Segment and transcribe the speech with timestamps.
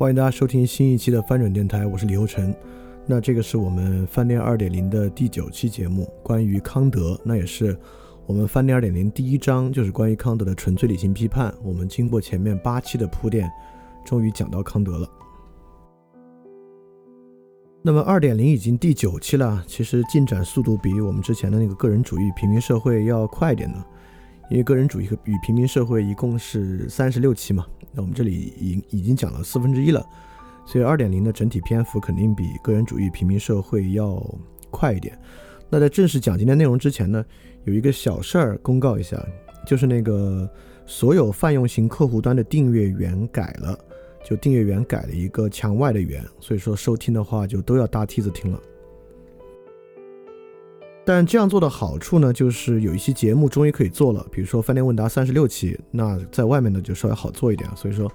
[0.00, 2.54] 欢迎大家收听新一期的翻转电台，我是李欧成。
[3.04, 7.20] 那这个是我们饭店二点零的第九期节目，关于康德。
[7.22, 7.78] 那也是
[8.24, 11.52] 我们饭店二点零第一章，就是关于康德的纯粹理性批判。
[11.62, 13.46] 我们经过前面八期的铺垫，
[14.02, 15.06] 终于讲到康德了。
[17.82, 23.84] 那么二点零已经第九期了，其实进展速度比我们之前的那个个人主义平民社会要快一点呢。
[24.50, 30.04] 因为个人主义和与平民社会一共是三十六期嘛，那我们这里已已经讲了四分之一了，
[30.66, 34.20] 所以二点零的整体篇幅肯定比个人主义平民社会要
[34.70, 35.16] 快一点。
[35.68, 37.24] 那在正式讲今天内容之前呢，
[37.64, 39.24] 有一个小事儿公告一下，
[39.64, 40.50] 就是那个
[40.84, 43.78] 所有泛用型客户端的订阅源改了，
[44.24, 48.60] 就订阅源改了一个墙外的源，所以说收听的话就都要搭梯子听了。
[51.12, 57.68] 但这样做的好处呢，就是有一些节目终于可以做了，比如说饭店问答三十六期，那在外面呢就稍微好做一点。
[57.74, 58.08] 所以说，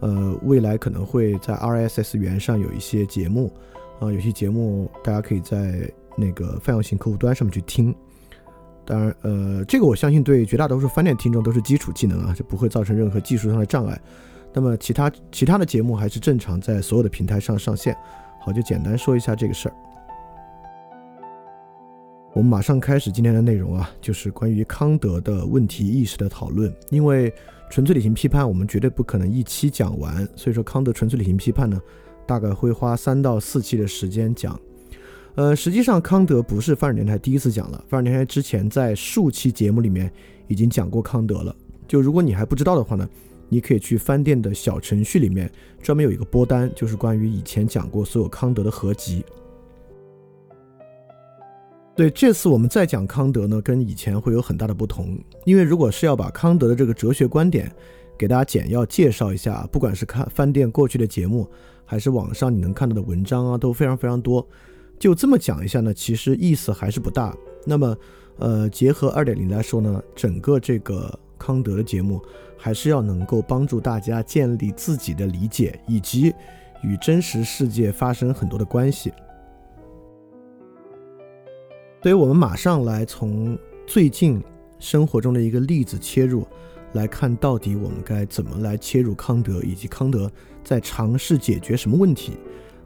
[0.00, 3.52] 呃，未来可能会在 RSS 源上有一些节目，
[4.00, 7.94] 啊，有些节目大家可以在那个泛用型客户端上面去听。
[8.86, 14.00] 当然，呃，这个我相信对绝大多数饭店听众都是基础技能啊，就不会造成任何技术上的障碍。
[14.54, 17.94] 那么其他其他的节目还是正常在所有的平台上上线。
[18.40, 19.74] 好，就简单说一下这个事儿。
[22.34, 26.72] 我们马上开始今天的内容啊，就是关于康德的问题意识的讨论。
[26.90, 27.32] 因为
[27.70, 31.80] 纯粹理性批判，我们绝对不可能一期讲完，所以说康德纯粹理性批判呢，
[32.26, 34.58] 大概会花三到四期的时间讲。
[35.34, 40.12] 呃，实际上康德不是范尔年台第一次讲了，范尔年台之前在数期节目里面
[40.48, 41.54] 已经讲过康德了。
[41.88, 43.08] 就如果你还不知道的话呢，
[43.48, 45.50] 你可以去翻店的小程序里面
[45.82, 49.24] 专门有一个播单，就是关于以前讲过所有康德的合集。
[51.98, 55.18] 对，这次我们再讲康德呢，跟以前会有很大的不同。
[55.44, 57.68] 因为如果是要把康德的这个哲学观点
[58.16, 61.50] 给大家简要介绍一下，不管是看饭店过去的节目，
[61.84, 64.46] 还是网上你能看到的文章啊，都非常非常多。
[64.96, 67.36] 就这么讲一下呢，其实意思还是不大。
[67.66, 67.96] 那么，
[68.38, 72.22] 呃，结合二点零来说呢，整个这个康德的节目
[72.56, 76.32] 还是要能够帮助大家建立自己的理解，以及
[76.84, 79.12] 与真实世界发生很多的关系。
[82.00, 84.42] 所以我们马上来从最近
[84.78, 86.46] 生活中的一个例子切入，
[86.92, 90.30] 来看到底我们该怎么来切入康德，以及康德
[90.62, 92.34] 在尝试解决什么问题。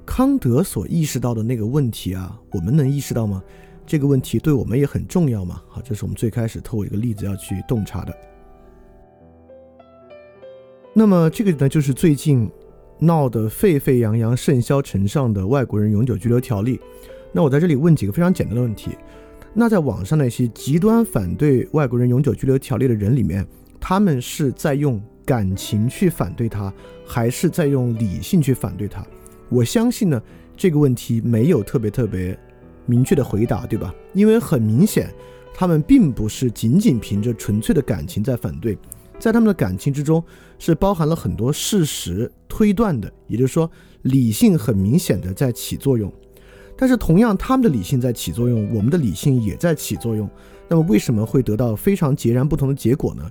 [0.06, 3.42] 康德所意识到的那个问题啊，我们能意识到吗？
[3.84, 5.62] 这个问题对我们也很重要嘛？
[5.68, 8.16] 好，这是我们最开始透过一个例子要去洞察的。
[10.94, 12.50] 那么这个呢，就是最近
[12.98, 16.80] 闹得沸沸扬扬、甚嚣尘上的外国人永久居留条例。
[17.32, 18.90] 那我在这里问几个非常简单的问题：
[19.54, 23.46] 那在网上那些极端反对外国人永久居留条例的人里面，
[23.80, 26.72] 他们是在用感情去反对他，
[27.06, 29.06] 还是在用理性去反对他？
[29.48, 30.22] 我相信呢，
[30.56, 32.38] 这个问题没有特别特别
[32.86, 33.94] 明确的回答，对吧？
[34.12, 35.10] 因为很明显，
[35.54, 38.76] 他们并不是仅仅凭着纯粹的感情在反对。
[39.18, 40.22] 在他们的感情之中，
[40.58, 43.70] 是包含了很多事实推断的，也就是说，
[44.02, 46.12] 理性很明显的在起作用。
[46.82, 50.28] 但是，同样，他们的理性在起作用，我们的理性也在起作用。
[50.66, 53.22] 那么，为什么会得到非常截然不同的结果呢？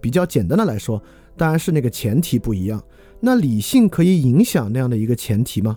[0.00, 1.02] 比较简单的来说，
[1.36, 2.80] 当然是那个前提不一样。
[3.18, 5.76] 那理性可以影响那样的一个前提吗？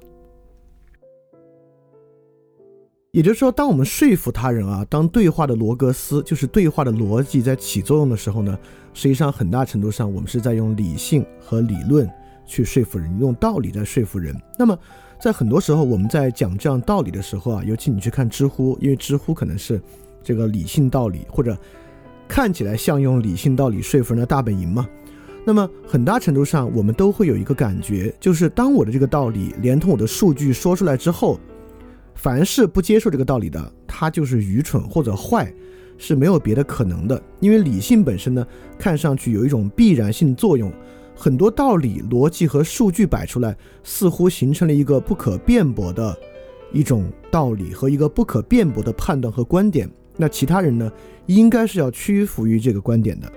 [3.13, 8.55] 也就是说，当我们说服他人啊，当对话的罗格斯就是对话的逻辑在起作用的时候呢，
[8.93, 12.07] 实际上很大程度上我们是在用理性和理论
[12.45, 14.39] 去说服人，用道理在说服人。
[14.59, 14.77] 那么，
[15.23, 19.81] 在很多时候我们在讲这样道理的时候啊，尤其你去看知乎，因为知乎可能是
[20.21, 21.57] 这个理性道理或者
[22.27, 24.85] 看起来像用理性道理说服人的大本营嘛。
[25.45, 31.39] 那么，很大程度上我们都会有一个感觉，就是当我的这个道理连同我的数据说出来之后。
[32.15, 35.51] 凡是不接受这个道理的，他就是愚蠢或者坏，
[35.97, 37.21] 是没有别的可能的。
[37.39, 38.45] 因为理性本身呢，
[38.77, 40.69] 看上去有一种必然性作用，
[41.23, 46.13] 很多道理、逻辑和数据摆出来，似乎形成了一个不可辩驳的
[46.73, 49.89] 一种道理和一个不可辩驳的判断和观点。
[50.17, 50.91] 那其他人呢，
[51.27, 53.31] 应该是要屈服于这个观点的。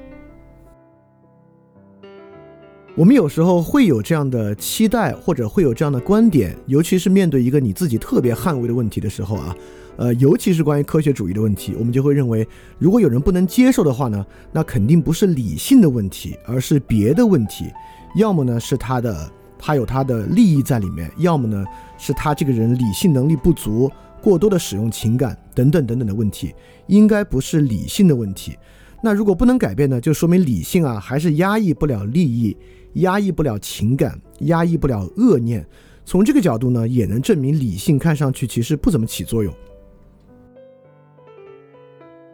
[2.97, 9.56] 我们有时候会有这样的期待，或者会有这样的观点，尤其是面对一个你自己特别捍卫的问题的时候啊，
[9.96, 12.46] 呃，尤其是关于科学主义的问题，我们就会认为，
[12.78, 17.66] 如果有人不能接受的话呢，那肯定不是理性的问题，而是别的问题，
[18.16, 21.64] 要么呢是他的他有他的利益在里面，要么呢
[21.96, 23.90] 是他这个人理性能力不足，
[24.22, 26.54] 过多的使用情感等等等等的问题，
[26.87, 28.56] 应该不是理性的问题。
[29.02, 32.56] 那如果不能改变呢，就说明理性啊还是压抑不了利益。
[32.96, 35.62] 压抑不了情感，压抑不了恶念。
[36.06, 39.52] 从这个角度呢，也能证明理性看上去其实不怎么起作用。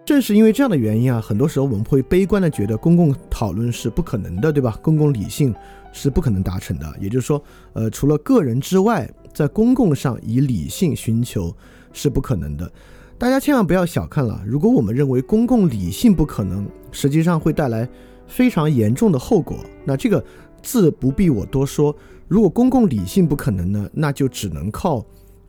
[0.04, 4.78] 正是因为这样的原因啊，很多时候我们会悲观的觉得公共讨论是不可能的，对吧？
[4.82, 5.54] 公共理性
[5.92, 6.92] 是不可能达成的。
[7.00, 11.54] 也就是说，呃，除了个人之外，在公共上以理性寻求
[11.92, 12.70] 是不可能的。
[13.16, 17.88] 大家千万不要小看了，如果我们认为公共理性不可能，实际上会带来
[18.26, 19.58] 非常严重的后果。
[19.84, 20.24] 那这个。
[20.64, 21.92] 字不必我多说。
[22.28, 25.04] 如果公共理性不可能呢，那就只能靠，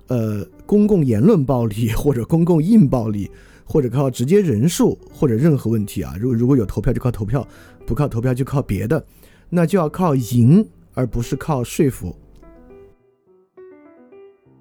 [0.08, 3.30] 呃，公共言论暴力或者公共硬暴力，
[3.65, 6.15] 或者靠直接人数或者任何问题啊。
[6.19, 7.48] 如果如果有投票就靠投票，
[7.86, 9.04] 不靠投票就靠别的，
[9.50, 12.15] 那就要靠赢，而不是靠说服。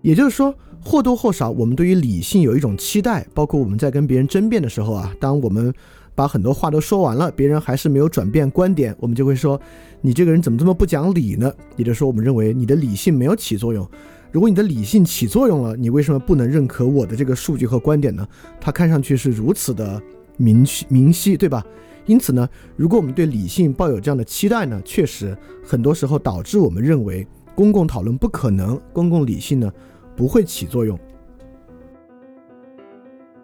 [0.01, 0.55] 也就是说，
[0.85, 5.73] 或多或少我们对于理性有一种期待，包括我们在跟别人争辩的时候啊，当我们。
[6.15, 9.59] 把很多话都说完了，别人还是没有转变观点，我们就会说，
[10.03, 11.51] 你这个人怎么这么不讲理呢？
[11.75, 13.89] 也就是说，我们认为你的理性没有起作用。
[14.33, 18.27] 如果你的理性起作用了，你为什么不能认可我的这个数据和观点呢？
[18.59, 20.03] 它看上去是如此的
[20.39, 21.63] 明晰明晰，对吧？
[22.07, 29.71] 因此呢，如果我们对理性抱有这样的期待呢，确实很多时候导致我们认为公共讨论不可能，公共理性呢
[30.17, 30.99] 不会起作用。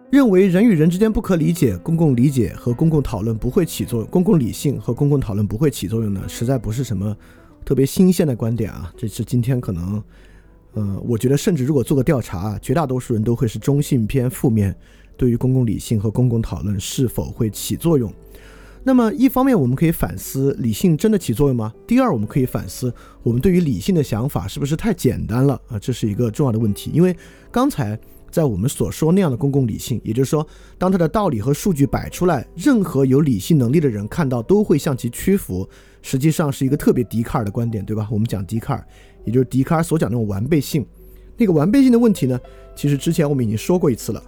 [0.09, 6.23] 认为人与人之间不可理解，公共理解和公共讨论不会起作用，公共理性和公共讨论不会起作用呢？
[6.27, 7.15] 实在不是什么
[7.63, 8.91] 特别新鲜的观点啊！
[8.97, 10.03] 这是今天可能，
[10.73, 14.75] 呃，我觉得甚至如果做个调查，绝大多数人都会是中性偏负面，
[15.17, 18.13] 对于公共理性和公共讨论是否会起作用。
[18.83, 21.73] 那么一方面我们可以反思，理性真的起作用吗？
[21.85, 25.77] 第二，我们可以反思，我们对于理性的想法是不是太简单了啊？
[25.79, 27.15] 这是一个重要的问题，因为
[27.51, 27.99] 刚才。
[28.31, 30.45] 在我们所说那样的公共理性，也就是说，
[30.77, 35.67] 当它的道理和数据摆出来，任何有理性能力的人看到都会向其屈服，
[36.03, 38.07] 实际上是一个特别笛卡尔的观点，对吧？
[38.11, 38.87] 我们讲笛卡尔，
[39.25, 40.85] 也就是笛卡尔所讲那种完备性。
[41.37, 42.39] 那个完备性的问题呢，
[42.75, 44.23] 其实之前我们已经说过一次了。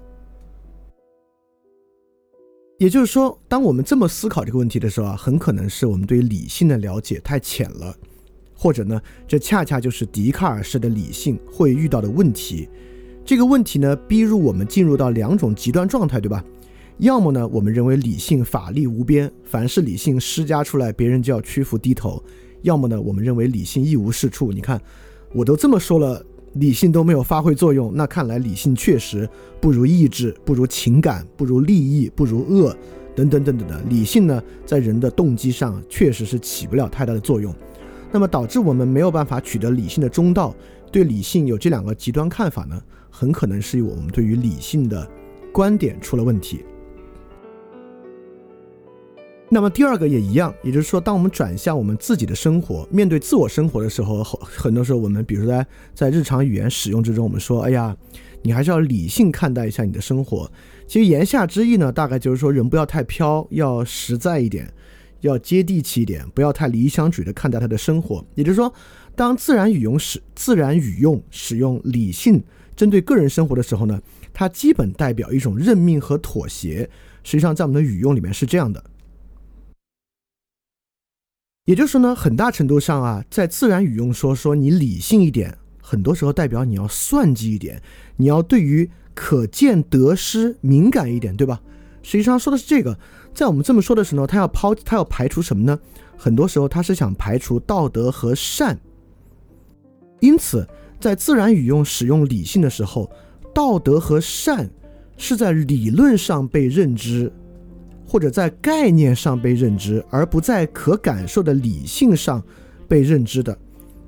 [2.78, 7.96] 也就是说，当我们这么思考这个问题的时候啊，很可能是我们对理性的了解太浅了，
[8.56, 12.68] 或者呢，这恰恰就是笛卡尔式的理性会遇到的问题。
[13.24, 16.44] 这个问题呢，逼入我们进入到两种极端状态，对吧？
[16.98, 22.24] 要么呢，我们认为理性法力无边，凡是理性施加出来，别人就要屈服低头；
[22.62, 24.52] 要么呢，我们认为理性一无是处。
[24.52, 24.82] 你看，
[25.34, 29.28] 我都这么说了，理性都没有发挥作用，那看来理性确实
[29.60, 32.76] 不如意志，不如情感，不如利益，不如恶，
[33.16, 33.82] 等等等等的。
[33.90, 37.54] 理性呢，在人的动机上确实是起不了太大的作用，
[38.12, 40.56] 那么导致我们没有办法取得理性的中道。
[40.92, 45.10] 对理性有这两个极端看法呢，很可能是我们对于理性的
[45.54, 46.60] 观点出了问题。
[49.54, 57.94] 那么第二个也一样，也就是说，当我们转向我们自己的生活，面对自我生活的时候，很多时候我们，比如说在在日常语言使用之中，我们说，哎呀，
[58.44, 60.50] 你还是要理性看待一下你的生活。
[60.88, 64.74] 其实言下之意呢，大概就是说，人不要太飘，要实在一点，
[65.20, 68.26] 要接地气一点，不要太理想主义的看待他的生活。
[68.36, 68.74] 也就是说，
[69.18, 72.42] 当自然语用使自然语用使用理性
[72.74, 76.90] 针对个人生活的时候呢，它基本代表一种认命和妥协。
[77.24, 78.82] 实际上，在我们的语用里面是这样的。
[81.66, 87.80] 也就是说呢，很大程度上啊，在自然语用说说你理性一点，很多时候代表你要算计一点，
[88.18, 91.62] 你要对于可见得失敏感一点，对吧？
[92.02, 92.98] 实际上说的是这个，
[93.32, 95.80] 在我们这么说的时候，他要抛，他要排除什么呢？
[96.18, 98.80] 很多时候他是想排除道德和善。
[100.20, 100.68] 因此，
[101.00, 103.12] 在自然语用使用理性的时候，
[103.54, 104.68] 道德和善
[105.16, 107.32] 是在理论上被认知。
[108.12, 112.44] 或者在概念上被认知，而不在可感受的理性上
[112.86, 113.58] 被认知的，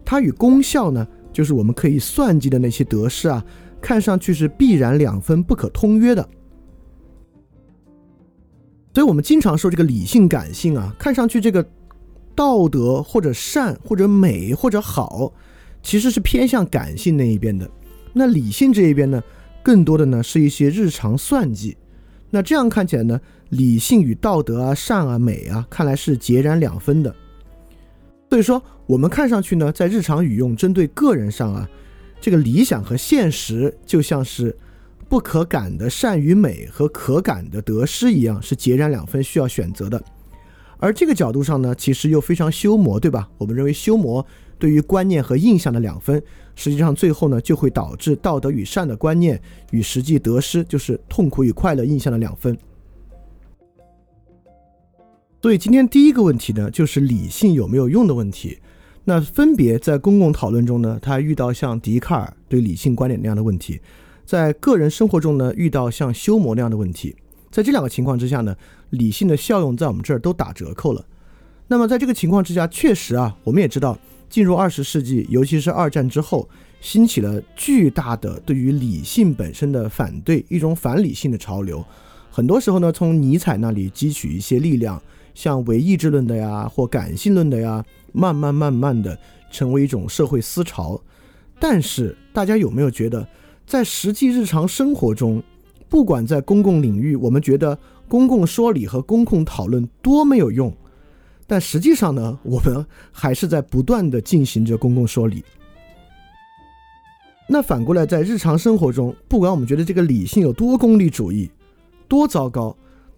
[0.04, 3.42] 它与功效呢，就是我们可以算计的那些得失啊，
[3.80, 6.30] 看上去是必然两分不可通约的。
[8.94, 11.66] 所以，我们经常说这个理性感性啊，看上去这个
[12.36, 15.32] 道德或者善或者美或者好，
[15.82, 17.72] 其实是偏向感性那一边的。
[18.12, 19.24] 那理性这一边呢，
[19.64, 21.78] 更多的呢是一些日常算计。
[22.30, 23.22] 那这样看起来呢？
[23.54, 27.16] 理性与道德啊、善啊、美啊，看来是截然两分的。
[28.30, 31.70] 所以说，我们看上去呢，在日常语用针对个人上啊，
[32.20, 34.58] 这个理想和现实就像是
[35.08, 40.04] 不可感的善与美和可感的得失一样，是截然两分，需要选择的。
[40.80, 43.30] 而这个角度上呢，其实又非常修魔，对吧？
[43.38, 44.26] 我们认为修魔
[44.58, 46.22] 对于观念和印象的两分，
[46.56, 52.58] 实际上最后呢，就会导致道德与善的观念与实际得失，就是痛苦与快乐印象的两分。
[55.44, 58.60] 所以今天第一个问题呢，就是理性有没有用的问题。
[59.04, 63.76] 那分别在公共讨论中呢，他遇到像笛卡尔对理性观点那样的问题；
[64.24, 67.14] 在个人生活中呢，遇到像修谟那样的问题。
[67.52, 68.56] 在这两个情况之下呢，
[68.92, 71.06] 理性的效用在我们这儿都打折扣了。
[71.68, 76.48] 那么在这个情况之下，确实啊，我们也知道，进入二十世纪，尤其是二战之后，
[76.80, 81.84] 兴起了巨大的对于理性本身的反对，一种反理性的潮流。
[82.32, 85.02] 很多时候呢，从尼采那里汲取一些力量。
[85.34, 89.18] 像唯意志论的呀，或感性论的呀，慢慢慢慢的
[89.52, 91.02] 成为一种社会思潮。
[91.60, 93.28] 但是大家有没有觉得，
[93.66, 95.42] 在实际日常生活中，
[95.88, 100.76] 不管在公共领域，我们觉得公共说理和公共讨论多没有用，
[101.48, 105.44] 但实际上呢，我们还是在不断的进行着公共说理。
[107.48, 111.50] 那反过来，在日常生活中，不管我们觉得这个理性有多功利主义，
[112.08, 112.76] 多糟糕。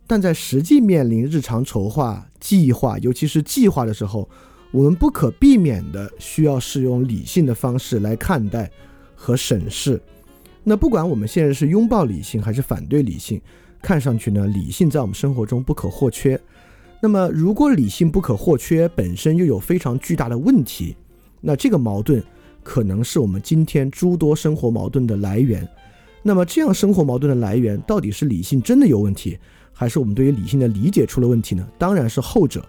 [0.08, 4.30] 但在实际面临日常筹划、计划，尤其是计划的时候，
[4.72, 8.70] 我们不可避免的需要使用理性的方式来看待
[9.16, 10.00] 和审视。
[10.64, 13.42] 那不管我们现在是拥抱理性还是反对理性，
[13.82, 16.40] 看上去呢，理性在我们生活中不可或缺。
[17.02, 20.96] 那么，如果理性不可或缺，本身又有非常巨大的问题，
[21.42, 22.24] 那这个矛盾
[22.64, 25.68] 可能是我们今天诸多生活矛盾的来源。
[26.24, 29.38] 那么，这样生活矛盾的来源到底是理性真的有问题？
[29.78, 31.68] 还是我们对于理性的理解出了问题呢？
[31.78, 32.66] 当然是后者。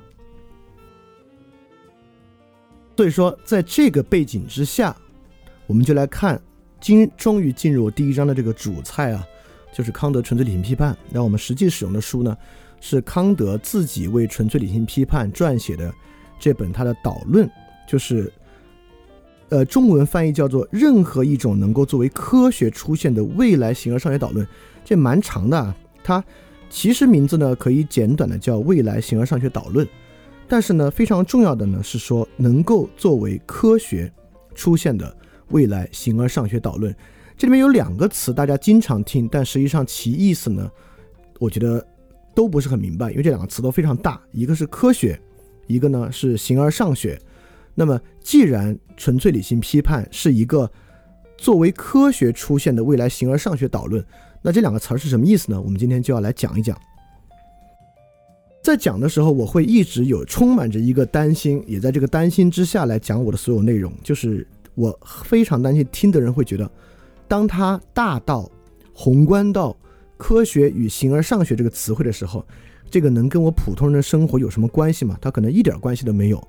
[2.96, 4.96] 所以说，在这个背景之下，
[5.68, 6.40] 我们就来看，
[6.80, 9.24] 今终于进入第一章的这个主菜啊，
[9.72, 10.96] 就是康德纯粹理性批判。
[11.10, 12.36] 那我们实际使用的书呢，
[12.80, 15.94] 是康德自己为纯粹理性批判撰写的
[16.40, 17.48] 这本他的导论，
[17.86, 18.32] 就是
[19.50, 24.44] 呃中文翻译叫做《任何一种能够作为科学出现的未来形而上学导论》，
[24.84, 26.24] 这蛮长的啊，它。
[26.68, 29.86] 其实名字呢可以简短的叫《未来形而上学导论》，
[30.48, 34.12] 但是呢非常重要的呢是说能够作为科学
[34.54, 35.16] 出现的
[35.48, 36.94] 未来形而上学导论。
[37.36, 40.70] 这里面有两个词大家经常听，但实际上其意思呢，
[41.38, 41.86] 我觉得
[42.34, 45.18] 都不是很明白，因为这两个词都非常大，一个是科学，
[45.66, 47.18] 一个呢是形而上学。
[47.74, 50.70] 那么既然纯粹理性批判是一个
[51.36, 54.04] 作为科学出现的未来形而上学导论。
[54.46, 55.60] 那这两个词儿是什么意思呢？
[55.60, 56.80] 我们今天就要来讲一讲。
[58.62, 63.92] 在讲的时候，我会一直有充满着一个担心，也在这个担心之下来讲我的所有内容。
[64.04, 66.70] 就是我非常担心听的人会觉得，
[67.26, 68.48] 当他大到
[68.94, 69.76] 宏观到
[70.16, 72.46] 科学与形而上学这个词汇的时候，
[72.88, 75.18] 这个能跟我普通人的生活有什么关系吗？
[75.20, 76.40] 他可能一点关系都没有。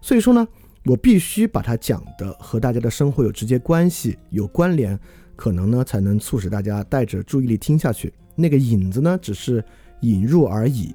[0.00, 0.48] 所以说呢，
[0.86, 4.98] 我必须把它讲的和大家的生活有直接关系、有关联，
[5.38, 8.12] 可能呢才能促使大家带着注意力听下去。
[8.34, 9.64] 那个引子呢，只是
[10.00, 10.92] 引入而已。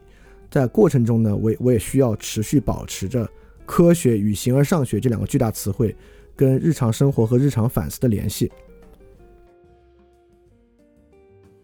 [0.52, 3.26] 在过程中呢，我我也需要持续保持着
[3.66, 5.96] 科学与形而上学这两个巨大词汇
[6.36, 8.52] 跟日常生活和日常反思的联系。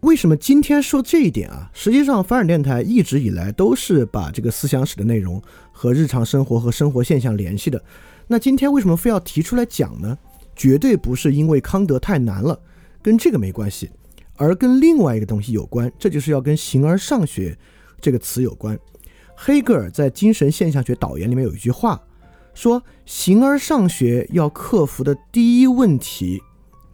[0.00, 1.70] 为什么今天说这一点啊？
[1.74, 7.80] 实际上，凡尔电台一直以来都是把这个思想史的内容和日常生活和生活现象联系的。
[8.26, 10.16] 那今天为什么非要提出来讲呢？
[10.56, 12.58] 绝对不是因为康德太难了，
[13.02, 13.90] 跟这个没关系，
[14.36, 15.90] 而跟另外一个东西有关。
[15.98, 17.56] 这就是要跟形而上学。
[18.00, 18.78] 这个词有关，
[19.34, 22.00] 黑格尔在《精神现象学导言》里面有一句话，
[22.54, 26.42] 说形而上学要克服的第一问题，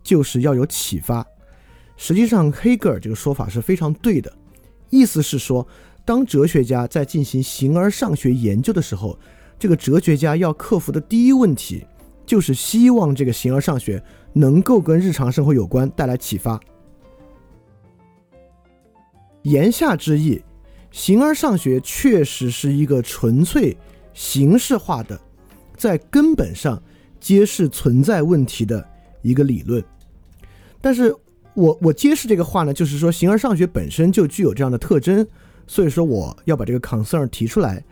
[0.03, 1.25] 就是要有启发。
[1.97, 4.37] 实际上，黑格尔这个说法是非常对的，
[4.91, 5.65] 意思是说，
[6.05, 9.17] 当哲学家在进行形而上学研究的时候，
[9.61, 11.87] 这个哲学家要克服的第一问题，
[12.27, 14.03] 就是希望这个形而上学
[14.37, 16.61] 能够跟日常生活有关，带来启发。
[19.43, 20.43] 言下之意。
[20.93, 23.77] 形而上学确实是一个纯粹
[24.15, 25.21] 形式化的，
[25.77, 26.83] 在根本上
[27.21, 28.87] 揭示存在问题的
[29.21, 29.85] 一个理论。
[30.81, 31.15] 但是
[31.53, 35.27] 我我揭示这个话呢，就是说形而上学本身就具有这样的特征，
[35.67, 37.85] 所以说我要把这个 concern 提出来。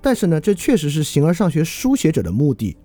[0.00, 2.76] 但是呢，这确实是形而上学书写者的目的。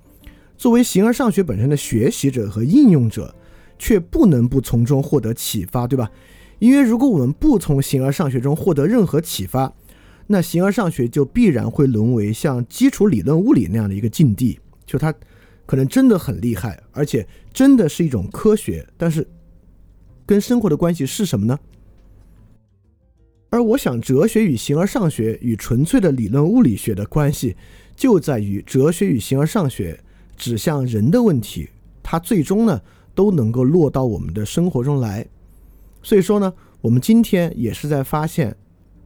[0.63, 3.35] 作为形而上学本身的学习者和应用者，
[3.77, 6.09] 却不能不从中获得启发，对吧？
[6.59, 9.73] 因为如果我们不从形而上学中获得任何启发，
[10.27, 15.13] 那形而上学就必然会沦为像基础理论物理那样的一个境地，就它
[15.65, 19.27] 可能真的很厉害，而且真的是一种科学，但是
[20.25, 21.59] 跟生活的关系是什么呢？
[23.49, 27.57] 而我想，哲学与形而上学与纯粹的理论物理学的关系，
[27.97, 30.01] 就在于哲学与形而上学
[30.35, 31.69] 指向人的问题，
[32.01, 32.81] 它最终呢
[33.15, 35.25] 都能够落到我们的生活中来。
[36.01, 38.55] 所以说呢，我们今天也是在发现，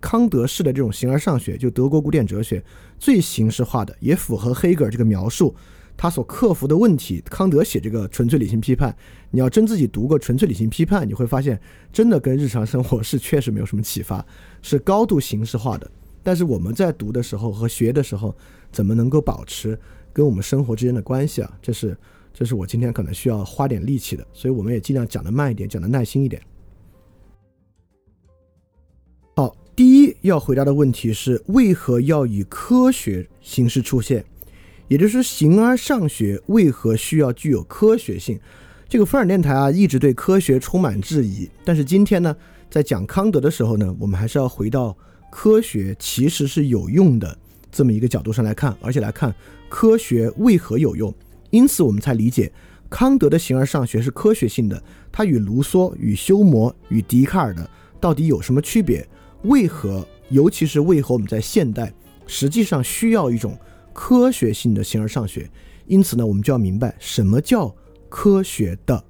[0.02, 2.64] 康德式的这种形而上学，就德国古典哲学
[2.98, 5.54] 最形式化的，也符合黑格尔这个描述，
[5.96, 7.22] 他所克服的问题。
[7.30, 8.96] 康德写这个纯粹理性批判，
[9.30, 11.60] 你要真自己读过纯粹理性批判，你会发现，
[11.94, 14.26] 真的跟日常生活是确实没有什么启发，
[14.62, 15.90] 是高度形式化的。
[16.24, 18.36] 但是我们在读的时候和学的时候，
[18.72, 19.80] 怎么能够保持
[20.18, 21.60] 跟我们生活之间的关系啊？
[21.62, 21.96] 这是
[22.34, 26.42] 这是我今天可能需要花点力气的，所以我们也尽量讲的慢一点，讲的耐心一点。
[29.36, 34.26] 好，第一要回答的问题是为何要以科学形式出现，
[34.88, 38.40] 也就是形而上学为何需要具有科学性？
[38.90, 41.48] 这个菲尔电台啊，一直对科学充满质疑。
[41.64, 42.36] 但是今天呢，
[42.72, 44.98] 在讲康德的时候呢，我们还是要回到
[45.30, 47.38] 科学其实是有用的
[47.72, 49.32] 这么一个角度上来看，而且来看
[49.70, 51.14] 科学为何有用。
[51.50, 52.52] 因此，我们才理解
[52.90, 54.82] 康德的形而上学是科学性的。
[55.12, 57.68] 它与卢梭、与休谟、与笛卡尔的
[58.00, 59.08] 到底有什么区别？
[59.44, 61.92] 为何，尤其是为何我们在现代
[62.28, 63.58] 实际上需要一种
[63.94, 65.50] 科学性的形而上学？
[65.88, 67.74] 因此呢，我们就要明白什么叫
[68.10, 69.04] 科学的。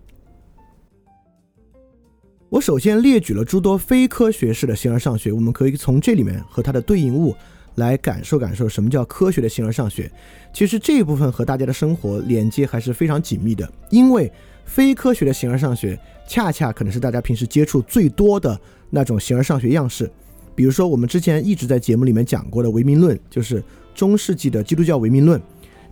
[2.50, 7.36] 我首先列举了诸多非科学式的形而上学，我们可以从这里面和它的对应物
[7.78, 10.12] 来感受感受什么叫科学的形而上学。
[10.54, 14.32] 其实这一部分和大家的生活连接还是非常紧密的，因为
[14.66, 18.60] 非科学的形而上学恰恰可能是大家平时接触最多的。
[18.90, 20.10] 那种形而上学样式，
[20.56, 23.62] 比如说我们之前一直在节目里面讲过的唯名论，就是
[23.94, 25.38] 中世纪的基督教唯名论；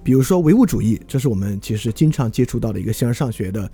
[0.02, 3.70] 比如说唯物主义，这是我们其实经常接触到的一个形而上学的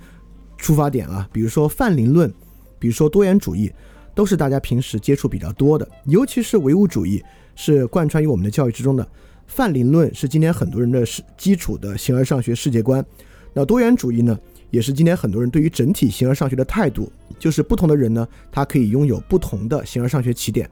[0.58, 2.34] 出发点啊；比如说泛灵论，
[2.80, 3.72] 比如说多元主义，
[4.16, 5.88] 都是大家平时接触比较多的。
[6.06, 7.24] 尤其是唯物主义
[7.64, 9.08] 是贯穿于我们的教育之中的，
[9.46, 13.06] 泛灵论是今天很多人的世基础的形而上学世界观。
[13.54, 14.36] 那多元主义呢？
[14.72, 20.68] 也是今天很多人对于整体形而上学的态度，就是不同的人呢，他可以拥有不同的形而上学起点。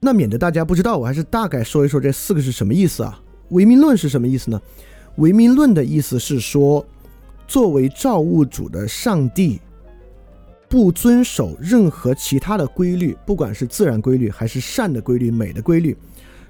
[0.00, 3.20] 那免得大家不知道，我还是大概说一说这四个是什么意思啊？
[3.50, 4.58] 唯名论是什么意思呢？
[5.16, 6.86] 唯名论的意思是说，
[7.46, 9.60] 作为造物主的上帝，
[10.68, 15.96] 不遵守任何其他的规律，不管是自然规律还是善的规律、美的规律。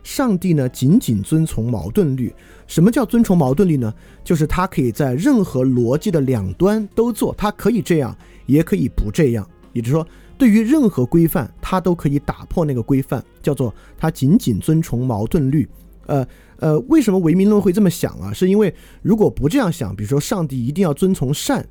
[0.02, 2.32] 上帝呢，仅仅遵从矛盾律。
[2.66, 3.92] 什么叫遵从矛盾律呢？
[4.22, 9.48] 就是他可以在任何逻辑的两端都做，他可以这样，也可以不这样。
[9.72, 15.68] 也就是说，对于任何规范，他都可以打破那个规范，叫做他仅仅遵从矛盾律，
[16.06, 16.26] 呃
[16.58, 18.32] 呃，为什么唯名论会这么想啊？
[18.32, 21.66] 是因为如果不这样想，比如说上帝一定要遵从善，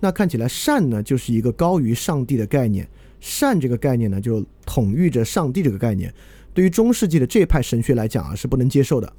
[0.00, 2.88] 那看起来善呢就是一个高于上帝的概念，
[3.20, 6.12] 善这个概念呢就统御着上帝这个概念。
[6.54, 9.12] 对于中世纪的这派神学来讲啊，是不能接受的。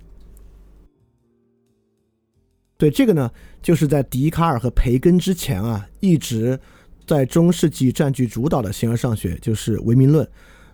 [2.77, 3.29] 对这个呢，
[3.61, 6.57] 就是在笛卡尔和培根之前啊，一直
[7.05, 10.25] 在中世纪占据主导的形而上学，就是唯名论。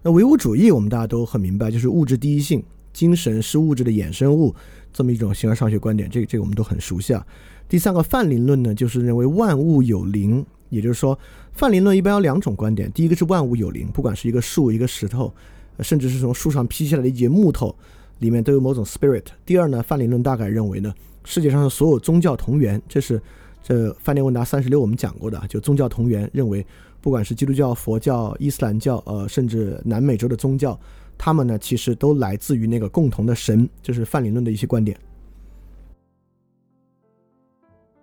[0.04, 2.64] 那唯物主义我们大家都很明白，就是物质第一性，
[2.94, 4.56] 精神是物质的衍生物
[4.94, 7.26] 这么一种形而上学观点，这个这个我们都很熟悉啊。
[7.68, 11.18] 第三个泛灵论呢，就是认为万物有灵，也就是说，
[11.54, 15.34] 泛灵论一般有两种观点，第一个是万物有灵，不管是一个树、一个石头。
[15.82, 17.76] 甚至是从树上劈下来的一节木头，
[18.20, 19.26] 里面都有某种 spirit。
[19.46, 23.22] 第二呢，范灵论大概认为呢，世界上的所有宗教同源，这是
[23.62, 26.66] 这范连问答三十六我们讲过的，就宗教同源，认为
[27.02, 30.80] 不管是基督教、佛教、伊斯兰教，呃，甚至南美洲的宗教，
[31.18, 34.98] 他们呢其实都来自于那个共同的神，这是范灵论的一些观点。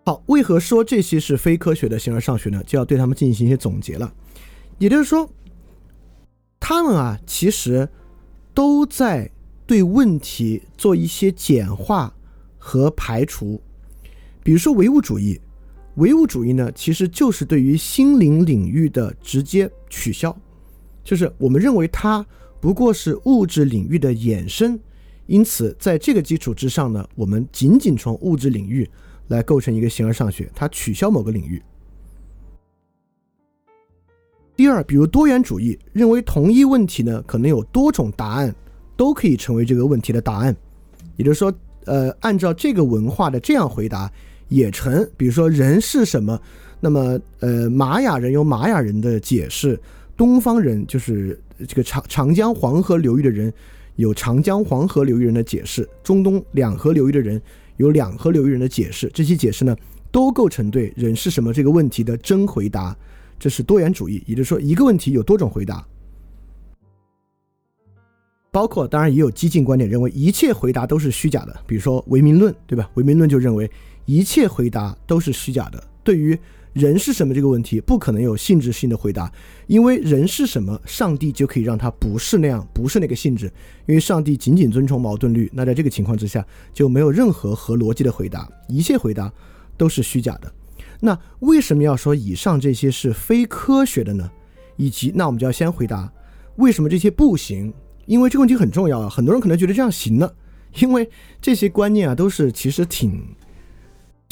[0.05, 2.63] 好，为何说这些是非科学的形而上学呢？
[2.67, 4.13] 就要对他们进行一些总结了，
[4.79, 5.29] 也就是说。
[6.65, 7.89] 他们啊，其实
[8.55, 9.29] 都在
[9.67, 12.15] 对问题做一些简化
[12.57, 13.61] 和排除。
[14.45, 15.41] 比如说唯物主义，
[15.97, 20.35] 唯物主义呢，其实就是对于心灵领域的直接取消，
[21.03, 22.25] 就是我们认为它
[22.61, 24.79] 不过是物质领域的衍生，
[25.27, 28.89] 因此在这个基础之上呢，我们仅仅从物质领域
[29.29, 31.63] 来构成一个形而上学，它取消某个领域。
[34.55, 38.55] 第二，比如多元主义认为同一问题呢，可能有多种答案，
[38.97, 40.55] 都可以成为这个问题的答案。
[41.17, 41.53] 也就是说，
[41.87, 44.11] 呃，按照这个文化的这样回答
[44.49, 45.09] 也成。
[45.17, 46.39] 比如说人是什么，
[46.81, 49.81] 那么呃，玛雅人有玛雅人的解释，
[50.17, 53.53] 东方人就是这个长长江黄河流域的人
[53.97, 57.41] 有长江黄河流域人的解释，中东两河流域的人
[57.83, 59.11] 有两河流域人的解释。
[59.13, 59.77] 这些解释呢，
[60.11, 62.97] 都构成对人是什么这个问题的真回答。
[63.39, 65.85] 这是多元主义，也就是说，一个问题有多种回答，
[68.53, 72.89] 包括当然也有激进观点认为一切回答都是虚假的，比如说唯名论，对吧？
[72.95, 73.69] 唯名论就认为
[74.07, 75.83] 一切回答都是虚假的。
[76.05, 76.39] 对于
[76.73, 79.31] 人是什么这个问题，不可能有性质性的回答，
[79.67, 83.47] 因为人是什么，上帝就可以让他不是那样，不是那个性质，
[83.87, 85.51] 因为上帝仅仅遵从矛盾律。
[85.53, 89.31] 那在这个情况之下，就没有任何合逻辑的回答，一切回答
[89.77, 90.51] 都是虚假的。
[91.01, 94.31] 那为什么要说以上这些是非科学的呢？
[94.77, 96.11] 以及那我们就要先回答
[96.57, 97.73] 为什么这些不行？
[98.07, 100.35] 因为这个问题很重要啊，很多人可能觉得这样行了，
[100.81, 101.09] 因为
[101.41, 103.23] 这些观念啊都是其实挺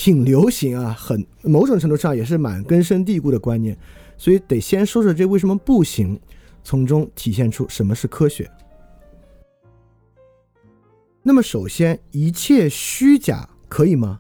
[0.02, 3.76] 挺流行啊，很某种程度上也是蛮根深蒂固的观念，
[4.16, 6.18] 所以得先说说这为什么不行，
[6.64, 8.50] 从中体现出什么是科学。
[11.22, 14.18] 那么首先，一切虚假可以吗？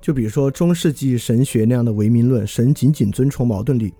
[0.00, 3.92] 就比如说中世纪神学那样的唯名论，神仅仅遵从矛盾力，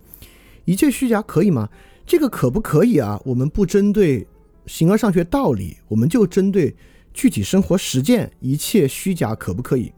[0.64, 1.68] 一切虚假可以吗？
[2.06, 3.20] 这个可不可以啊？
[3.26, 4.26] 我们不针对
[4.64, 6.74] 形而上学道理，我们就针对
[7.12, 9.92] 具体生活实践，一切虚假可不可以？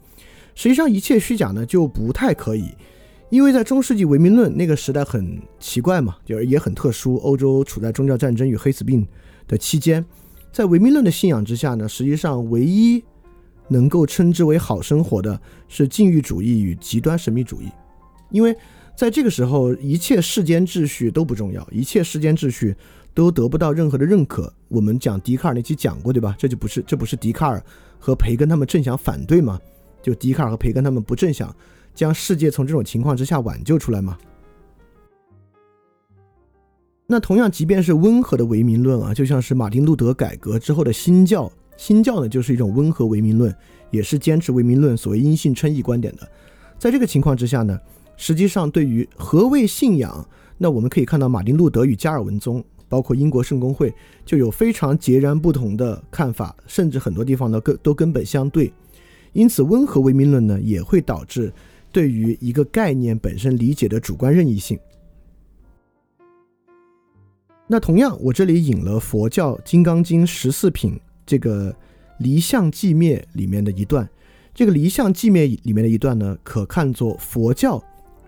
[0.60, 2.66] 实际上，一切虚假呢就不太可以，
[3.30, 9.06] 因为在中世纪唯名论那个时代很奇怪嘛，就是也很特殊，欧洲处在宗教战争与黑死病
[9.48, 10.04] 的期间，
[10.52, 13.02] 在唯名论的信仰之下呢，实际上唯一。
[13.68, 17.70] 能够称之为好生活的是禁欲主义与极端神秘主义，
[18.30, 18.52] 因为
[18.96, 22.74] 在这个时候，一切世间秩序都不重要，一切世间秩序
[23.14, 24.52] 都得不到任何的认可。
[24.66, 26.34] 我们讲笛卡尔那期讲过，对吧？
[26.36, 27.62] 这就不是，这不是笛卡尔
[28.00, 29.58] 和培根他们正想反对吗？
[30.02, 31.54] 就笛卡尔和培根他们不正想
[31.94, 34.16] 将世界从这种情况之下挽救出来吗？
[37.06, 41.50] 那同样，即便是温和的唯名论啊，就像是马丁路德改革之后的新教。
[41.76, 43.52] 新教呢，就是一种温和唯名论，
[43.90, 46.30] 也是坚持唯名论所谓因信称义观点的。
[46.78, 47.76] 在这个情况之下呢，
[48.16, 50.24] 实际上对于何谓信仰，
[50.56, 53.92] 那我们可以看到马丁路德与加尔文宗，包括英国圣公会，
[54.24, 58.72] 就有非常截然不同的看法，甚至很多地方呢根都根本相对。
[59.32, 61.52] 因此，温和唯名论呢，也会导致
[61.92, 64.78] 对于一个概念本身理解的主观任意性。
[67.66, 70.98] 那同样，我这里引了佛教《金刚经》十四品。
[71.24, 71.72] 这个
[72.18, 74.08] 离相寂灭里面的一段，
[74.52, 77.80] 这个离相寂灭里面的一段呢，可看作佛教，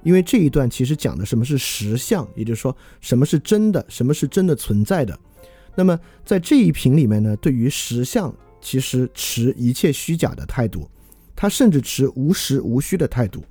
[0.05, 5.19] 因为这一段其实讲的什么是实相，也就是说什么是真的，什么是真的存在的。
[5.75, 10.88] 那么在这一品里面呢，对于实相其实持一切虚假的态度，
[11.37, 13.44] 他甚至持无实无虚的态度，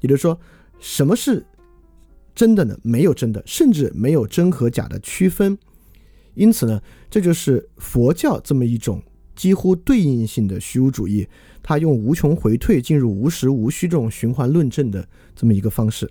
[0.00, 0.38] 也就是说
[0.78, 1.42] 什么是
[2.34, 2.78] 真的呢？
[2.82, 5.56] 没有真的，甚至没有真和假的区分。
[6.34, 9.02] 因此呢，这就是佛教这么一种
[9.34, 11.26] 几乎对应性的虚无主义，
[11.62, 16.10] 它用无穷回退进入无实无虚这种循环论证的这么一个方式。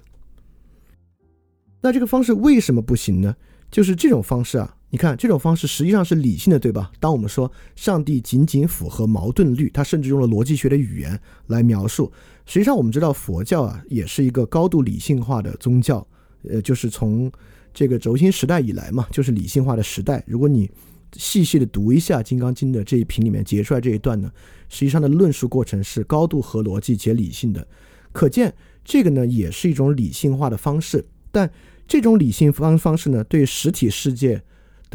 [1.82, 3.36] 那这个方式为什么不行呢？
[3.70, 6.90] 就是这种方式啊，你看这种方式实际上是理性的，对吧？
[7.02, 12.10] 当我们说上帝仅仅符合矛盾律，他甚至用了逻辑学的语言来描述。
[12.46, 16.08] 实际上我们知道佛教啊，也是一个高度理性化的宗教，
[16.44, 17.30] 呃，就是从
[17.74, 20.24] 这个轴心时代以来嘛，就是理性化的时代。
[20.26, 20.72] 如果你
[21.18, 24.32] 细细的读一下《金刚经》的这一品里面截出来这一段呢，
[24.70, 27.68] 实际上的论述过程是高度合逻辑且理性的，
[28.14, 28.54] 可见
[28.86, 31.04] 这个呢也是一种理性化的方式。
[31.34, 31.52] 但
[31.86, 34.42] 这种理性方方式呢，对实体世界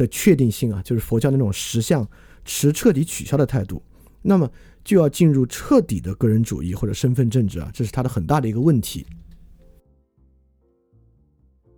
[0.01, 2.07] 的确定性啊，就是佛教那种实相
[2.43, 3.83] 持彻底取消的态度，
[4.23, 4.49] 那么
[4.83, 9.05] 就要进入彻底的个人主义或者身份政治啊，这是它的很大的一个问题。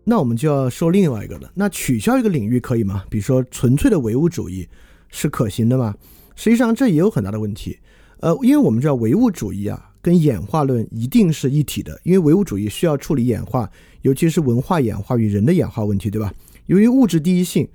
[0.06, 1.52] 那我们就要说另外一个了。
[1.54, 3.04] 那取消一个领域可以吗？
[3.10, 4.66] 比如说纯粹的唯物主义
[5.10, 5.94] 是可行的吗？
[6.36, 7.78] 实际上这也有很大的问题。
[8.22, 13.70] 呃，因为我们知道唯物主义啊跟演化论一定是一体的，因为唯物主义需要处理演化，
[14.02, 16.34] 尤其是文化演化与人的演化问题，对吧？
[16.68, 17.68] 由于物质第一性，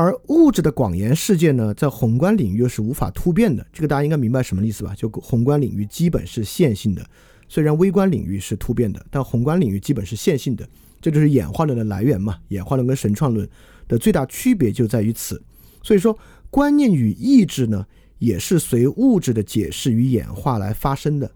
[0.00, 3.66] 而物质的广延世界呢，在宏观领域又是无法突变的。
[3.70, 4.94] 这个大家应该明白什么意思吧？
[4.96, 7.04] 就宏观领域基本是线性的，
[7.50, 10.66] 虽然微观领域是突变的，但宏观领域基本是线性的。
[11.02, 12.38] 这就是演化论的来源嘛？
[12.48, 13.46] 演化论跟神创论
[13.86, 15.42] 的最大区别就在于此。
[15.82, 17.86] 所以说，观念与意志呢，
[18.20, 21.30] 也是随物质的解释与演化来发生的。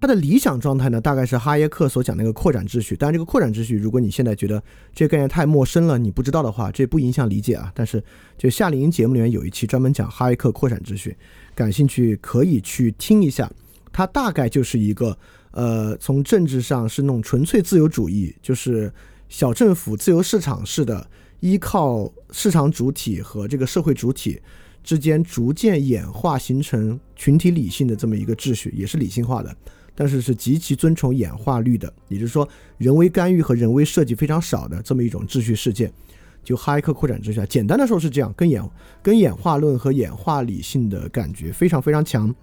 [0.00, 2.96] 它的理想状态呢，大概是哈耶克所讲那个扩展秩序。
[2.96, 4.62] 当然，这个扩展秩序，如果你现在觉得
[4.94, 7.70] 这个概念太陌生了，你不知道的话，这不影响理解啊。
[7.74, 8.02] 但是，
[8.38, 11.16] 就夏令营节目里面有一期专门讲哈耶克扩展秩序，
[11.54, 13.50] 感兴趣可以去听一下。
[13.92, 15.16] 它大概就是一个。
[15.52, 18.88] 呃，从政治上是那种纯粹自由主义，就是
[19.28, 21.04] 小政府、自由市场式的，
[21.40, 24.40] 依靠市场主体和这个社会主体
[24.84, 29.52] 之间逐渐演化形成群体理性的这么一个秩序，也是理性化的，
[30.00, 35.92] 但是是极其遵从演化律的，也就是说，人为干预和人为设计非常少的这么一种秩序事件。
[36.42, 38.66] 就哈耶克扩展之下，简单的说是这样，跟演
[39.02, 42.34] 跟演化论和演化理性的感觉非常非常强。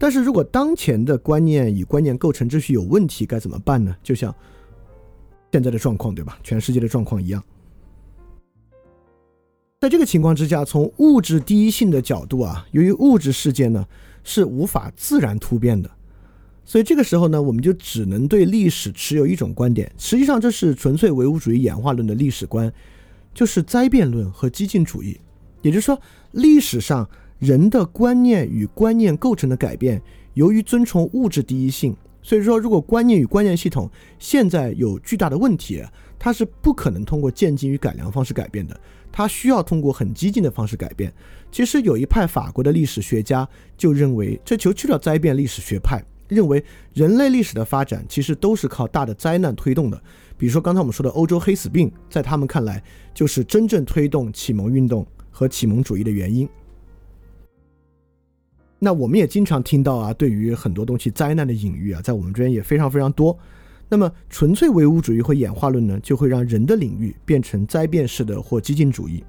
[0.00, 3.96] 但是如果当前的观念与观念构成秩序有问题，该怎么办呢？
[4.02, 4.34] 就像
[5.52, 6.40] 现在的状况，对吧？
[6.42, 7.40] 全世界的状况一样。
[9.80, 13.86] 在这个情况之下，从物质第一性的角度啊，由于物质世界呢
[14.24, 15.88] 是无法自然突变的，
[16.70, 19.90] 所以这个时候呢，我们就只能对历史持有一种观点。
[19.98, 22.72] 实际上，这是纯粹唯物主义演化论的历史观，
[23.34, 25.18] 就是灾变论和激进主义。
[25.62, 27.08] 也就是说，历史上。
[27.40, 29.98] 人的观念与观念构成的改变，
[30.34, 35.82] 由于遵从物质第一性，所以说，如果观念与观念系统现在有巨大的问题，
[36.18, 38.78] 它是不可能通过渐进与改良方式改变的，
[39.10, 41.10] 它需要通过很激进的方式改变。
[41.50, 46.04] 其实有一派法国的历史学家就认为，这就叫灾变历史学派，
[46.34, 46.64] 认为
[46.94, 50.02] 人类历史的发展其实都是靠大的灾难推动的。
[50.38, 56.48] 比如说刚才我们说的欧洲黑死病，在他们看来就是真正推动启蒙运动和启蒙主义的原因。
[58.78, 63.36] 那我们也经常听到啊，对于很多东西灾难的隐喻啊，在我们这边也非常非常多。
[63.90, 69.22] 那么纯粹唯物主义或演化论呢，就会让人的领域变成灾变式的或激进主义。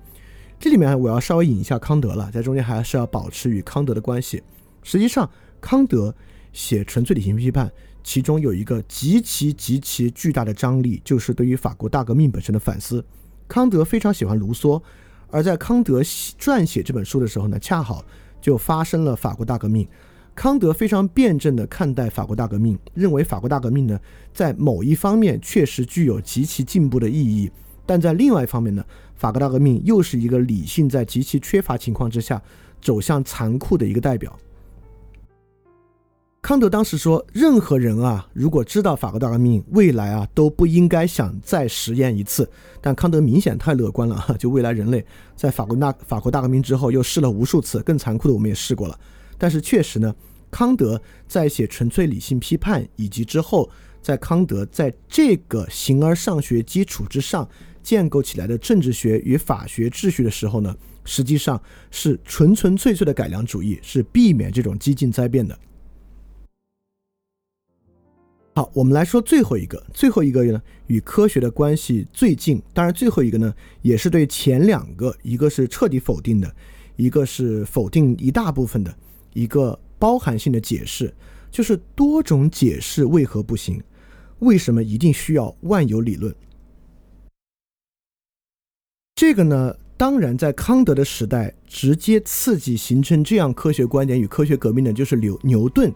[0.57, 4.41] 这里面我要稍微引一下康德了，在中间还是要保持与康德的关系。
[4.83, 6.15] 实际上，康德
[6.53, 7.71] 写纯粹理性批判，
[8.03, 13.03] 其中有一个极其极其巨大的张力，就是对于法国大革命本身的反思。
[13.47, 14.81] 康德非常喜欢卢梭，
[15.29, 18.05] 而在康德撰写这本书的时候呢，恰好。
[18.41, 19.87] 就发生了法国大革命，
[20.33, 23.99] 康德非常辩证地看待法国大革命，认为法国大革命呢，
[24.33, 27.51] 在某一方面确实具有极其进步的意义，
[27.85, 28.83] 但在另外一方面呢，
[29.13, 32.41] 法国大革命又是一个理性在极其缺乏情况之下
[32.81, 34.35] 走向残酷的一个代表。
[36.41, 42.49] 康德当时说，任何人啊，如果知道法国大革命，未来啊都不应该想再实验一次。
[42.81, 48.99] 但康德明显太乐观了，就未来人类在法国大法国大革命之后又试了无数次，更残酷的我们也试过了。
[49.37, 50.13] 但是确实呢，
[50.49, 53.69] 康德在写纯粹理性批判以及之后，
[54.01, 57.47] 在康德在这个形而上学基础之上
[57.83, 60.75] 建构起来的政治学与法学秩序的时候呢，
[61.05, 65.55] 实际上是纯纯粹粹的改良主义，是避免这种激进灾变的。
[68.53, 72.61] 好，我们来说最后一个，最后一个呢，与科学的关系最近。
[72.73, 76.53] 当然，最后一个呢，也是对前两个，一个是彻底否定的，
[76.97, 78.93] 一个是否定一大部分的
[79.33, 81.13] 一个包含性的解释，
[81.49, 83.81] 就是多种解释为何不行？
[84.39, 86.35] 为什么一定需要万有理论？
[89.15, 89.73] 这个呢？
[89.95, 95.93] 当然，在康德的时代，直接刺激形成这样科学观点与科学革命的，就是牛牛顿，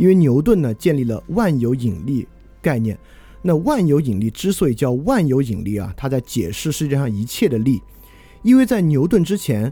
[0.00, 2.26] 因为牛顿呢建立了万有引力
[2.62, 2.98] 概念。
[3.42, 7.82] 那万有引力之所以叫万有引力啊，它在解释世界上一切的力，
[8.42, 9.70] 因为在牛顿之前，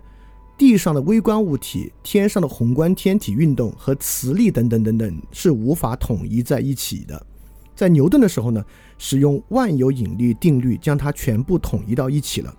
[0.58, 7.26] 地上的微观物体、天上的宏观天体运动和磁力等等等等是无法统一在一起的。
[7.74, 8.62] 在牛顿的时候呢，
[8.98, 12.54] 使用万有引力定律将它全部统一到一起了。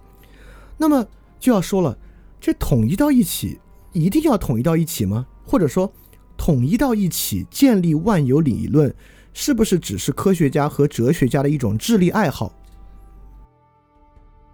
[0.76, 1.06] 那么
[1.40, 1.96] 就要说了，
[2.40, 3.60] 这统一到一起，
[3.94, 5.28] 一定要统一到一起吗？
[5.46, 5.92] 或者说，
[6.40, 8.96] 统一到一起建立万有理论？
[9.34, 12.56] 是不是只是科学家和哲学家的一种智力爱好？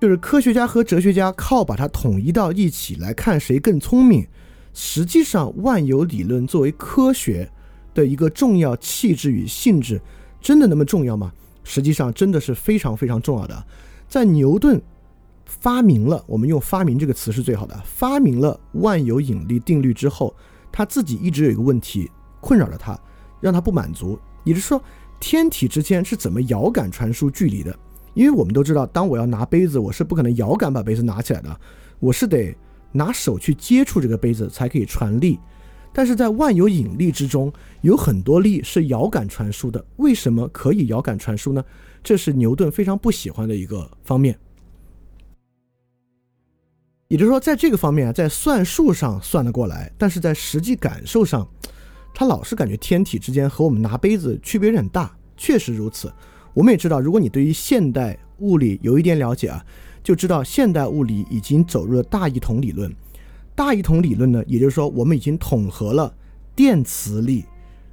[0.02, 4.28] 就是科学家和哲学家靠把它统一到一起来看谁更聪明。
[4.74, 7.50] 实际上，万有理论作为科学
[7.93, 10.02] 的一个重要气质与性质，
[10.41, 11.32] 真的那么重要吗？
[11.63, 13.65] 实际上，真的是非常非常重要的。
[14.10, 14.82] 在牛顿
[15.45, 20.36] 发明了，我们用“发明”这个词是最好的，发明了万有引力定律之后，
[20.77, 22.11] 他自己一直有一个问题
[22.41, 22.99] 困扰着他，
[23.39, 24.19] 让他不满足。
[24.43, 24.83] 也就是说，
[25.21, 27.73] 天体之间是怎么遥感传输距离的？
[28.13, 31.57] 因为我们都知道，当我要拿杯子，我是不可能遥感把杯子拿起来的，
[32.01, 32.53] 我是得
[32.91, 35.39] 拿手去接触这个杯子才可以传力。
[35.93, 39.81] 但是在万有引力之中，有很多力是遥感传输的。
[39.95, 41.63] 为什么可以遥感传输呢？
[42.03, 44.38] 这是牛顿非常不喜欢的一个方面。
[47.08, 51.48] 也就是说，在这个方面啊，在算术上算得过来，但是在实际感受上。
[52.18, 56.12] 他老是感觉天体之间和我们拿杯子区别有点大，确实如此。
[56.54, 59.63] 我们也知道，如果你对于现代物理有一点了解啊，
[60.02, 62.89] 就知道现代物理已经走入了大一统理论。
[63.54, 66.15] 大一统理论呢，也就是说，我们已经统合了
[66.56, 67.44] 电磁力、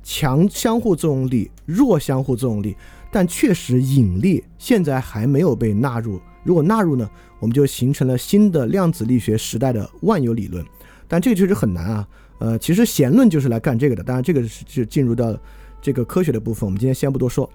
[0.05, 2.77] 强相互作用力、弱相互作用力，
[3.11, 6.21] 但确实引力现在还没有被纳入。
[6.45, 10.65] 如果纳入呢，我们就形成了新的量子力学时代的万有理论。
[11.07, 12.09] 但这个确实很难啊。
[12.39, 14.03] 呃，其实弦论就是来干这个的。
[14.03, 15.39] 当然，这个是就进入到
[15.81, 17.49] 这个科学的部分，我们今天先不多说。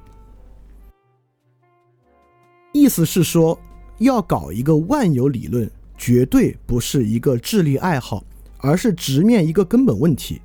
[2.71, 3.59] 意思是说，
[3.97, 8.23] 要搞一个万有理论，绝对不是一个智力爱好，
[8.59, 10.41] 而是直面一个根本问题。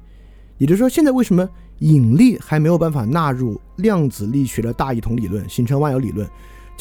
[0.59, 1.49] 也就是说，现在为什么
[1.81, 6.29] 引力还没有办法纳入量子力学的大一统理论，形成万有理论？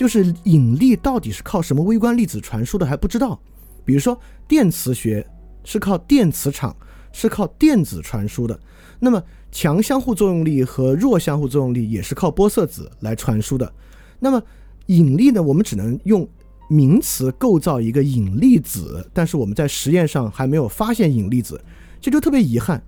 [0.01, 3.39] 就是引力到底是靠什么微观粒子传输的还不知道。
[3.85, 5.23] 比如说，电磁学
[5.63, 6.75] 是靠电磁场。
[7.13, 8.57] 是靠电子传输的，
[8.97, 13.69] 那么强相互作用力和弱相互作用力也是靠玻色子来传输的。
[14.17, 14.41] 那么
[14.85, 15.43] 引力呢？
[15.43, 16.25] 我们只能用
[16.69, 21.61] 名词构造一个引力子，但是我们在实验上还没有发现引力子，
[21.99, 22.81] 这就特别遗憾。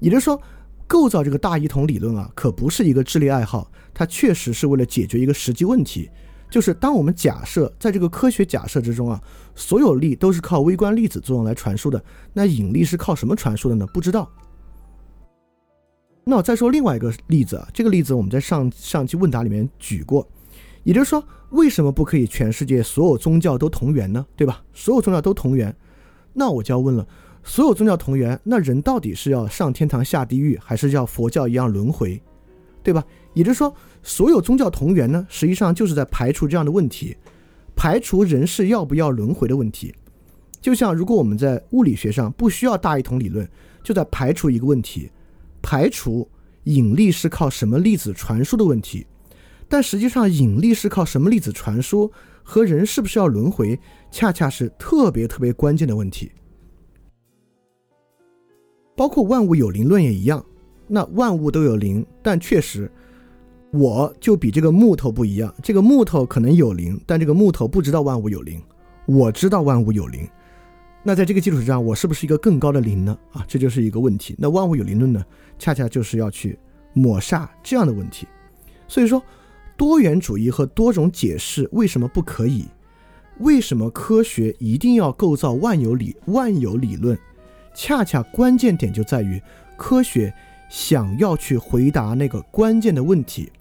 [0.00, 0.42] 也就是说，
[0.88, 6.10] 构造这个大一统理论啊，可不是一个智力爱好，它确实是为了解决一个实际问题。
[6.52, 9.18] 就是当我们假设在这个科学假设之中啊，
[9.54, 13.86] 所有力都是靠微观粒子作用来传输的，那引力是靠什么传输的呢？
[13.86, 14.30] 不知道。
[16.24, 20.28] 那我再说另外一个例子啊，这个例子我们在上上期问答里面举过，
[20.84, 24.26] 也就是说，为什么不可以全世界所有宗教都同源呢？
[24.36, 24.62] 对吧？
[24.74, 25.74] 所有宗教都同源，
[26.34, 27.06] 那我就要问了，
[27.42, 32.22] 所有宗教同源，那人到底是要上天堂下地狱，还是要佛教一样轮回？
[32.82, 33.04] 对吧？
[33.34, 37.16] 也就是说，所有宗教同源呢，实际上就是在排除这样的问题，
[37.74, 39.94] 排除人是要不要轮回的问题。
[40.60, 43.48] 就像如果我们在物理学上不需要大一统理论，
[43.82, 45.10] 就在排除一个问题，
[45.60, 46.28] 排除
[46.64, 49.06] 引力是靠什么粒子传输的问题。
[49.68, 53.78] 但实际上，引力是靠什么粒子传输和人是不是要轮回，
[54.10, 56.30] 恰恰是特别特别关键的问题。
[58.94, 60.44] 包括万物有灵论也一样。
[60.94, 62.92] 那万物都有灵，但确实，
[63.70, 65.50] 我就比这个木头不一样。
[65.62, 68.62] 这个木头可能有灵，但这个木头不知道万物有灵。
[69.06, 70.28] 我知道万物有灵，
[71.02, 73.18] 那在这个基础上，我是不是一个更高的灵呢？
[73.32, 74.36] 啊，这就是一个问题。
[74.38, 75.24] 那万物有灵论呢，
[75.58, 76.58] 恰恰就是要去
[76.92, 78.28] 抹杀这样的问题。
[78.86, 79.22] 所以说，
[79.78, 82.66] 多元主义和多种解释为什么不可以？
[83.38, 87.18] 为什么科学一定要构造万有理万有理论？
[87.74, 89.40] 恰恰关键点就在于
[89.78, 90.30] 科学。
[90.72, 93.52] 想要去回答那个关键的问题，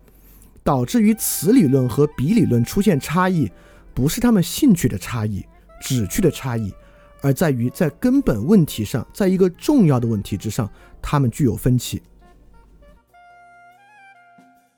[0.64, 3.52] 导致于此理论和彼理论出现差异，
[3.94, 5.46] 不是他们兴趣的差异、
[5.82, 6.74] 旨趣的差异，
[7.22, 12.02] 而在于在根本问题上，在一个重要的问题之上，他们具有分歧。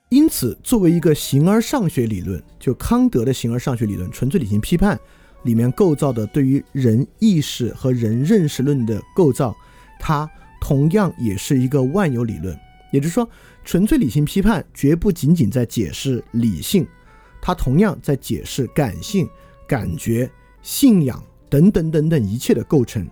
[0.08, 4.98] 因此，作为一个形而上学理论，就康德的形而上学理论、纯粹理性批判
[5.44, 9.54] 里面构造的对于人意识和人认识论的构造，
[10.00, 10.28] 它。
[10.66, 12.58] 同样也是一个万有理论，
[12.90, 13.28] 也就是说，
[13.66, 16.86] 纯粹理性批判绝不仅仅在解释理性，
[17.42, 19.28] 它同样在解释感性、
[19.68, 20.30] 感觉、
[20.62, 23.06] 信仰等等等等一切的构成。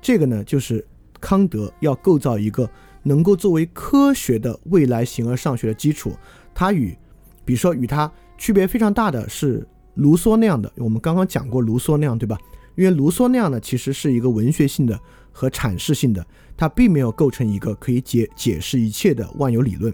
[0.00, 0.82] 这个呢，就是
[1.20, 2.66] 康德要构造一个
[3.02, 6.16] 能够作为科学的未来形而上学的基础。
[6.54, 6.96] 它与，
[7.44, 10.72] 比如说与它区别非常大的是卢梭那样的。
[10.76, 12.38] 我们刚刚讲过卢梭那样，对吧？
[12.76, 14.98] 因为卢梭那样呢，其实是一个文学性的
[15.30, 16.26] 和阐释性的，
[16.56, 19.92] 它并没有构成一个可以解解释一切的万有理论。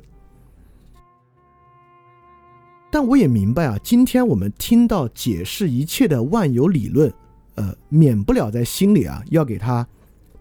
[2.90, 7.12] 但我也明白啊，今天我们听到解释一切的万有理论，
[7.54, 9.86] 呃，免不了在心里啊要给它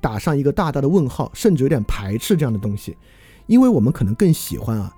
[0.02, 2.98] 打上一个大大的问号，甚至有点排斥这样的东西，
[3.46, 4.92] 因为我们可能更喜欢啊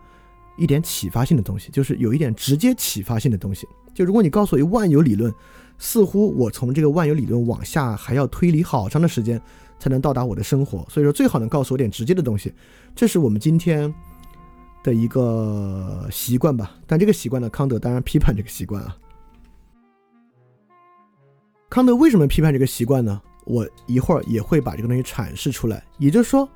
[0.58, 3.68] 一点启发性的东西，就是有一点直接启发性的东西。
[3.94, 5.34] 就如果你告诉我一万有理论，
[5.78, 9.42] 似乎我从这个万有理论往下还要推理好长的时间
[9.82, 12.54] 才能到达我的生活，所以说最好能告诉我点直接的东西，
[12.96, 13.94] 这是我们今天。
[14.84, 18.98] 的一个习惯吧，但这个习惯呢，康德当然批判这个习惯啊。
[21.70, 23.22] 康德为什么批判这个习惯呢？
[23.46, 25.84] 我一会儿也会把这个东西阐释出来。
[26.00, 26.50] 也就是说，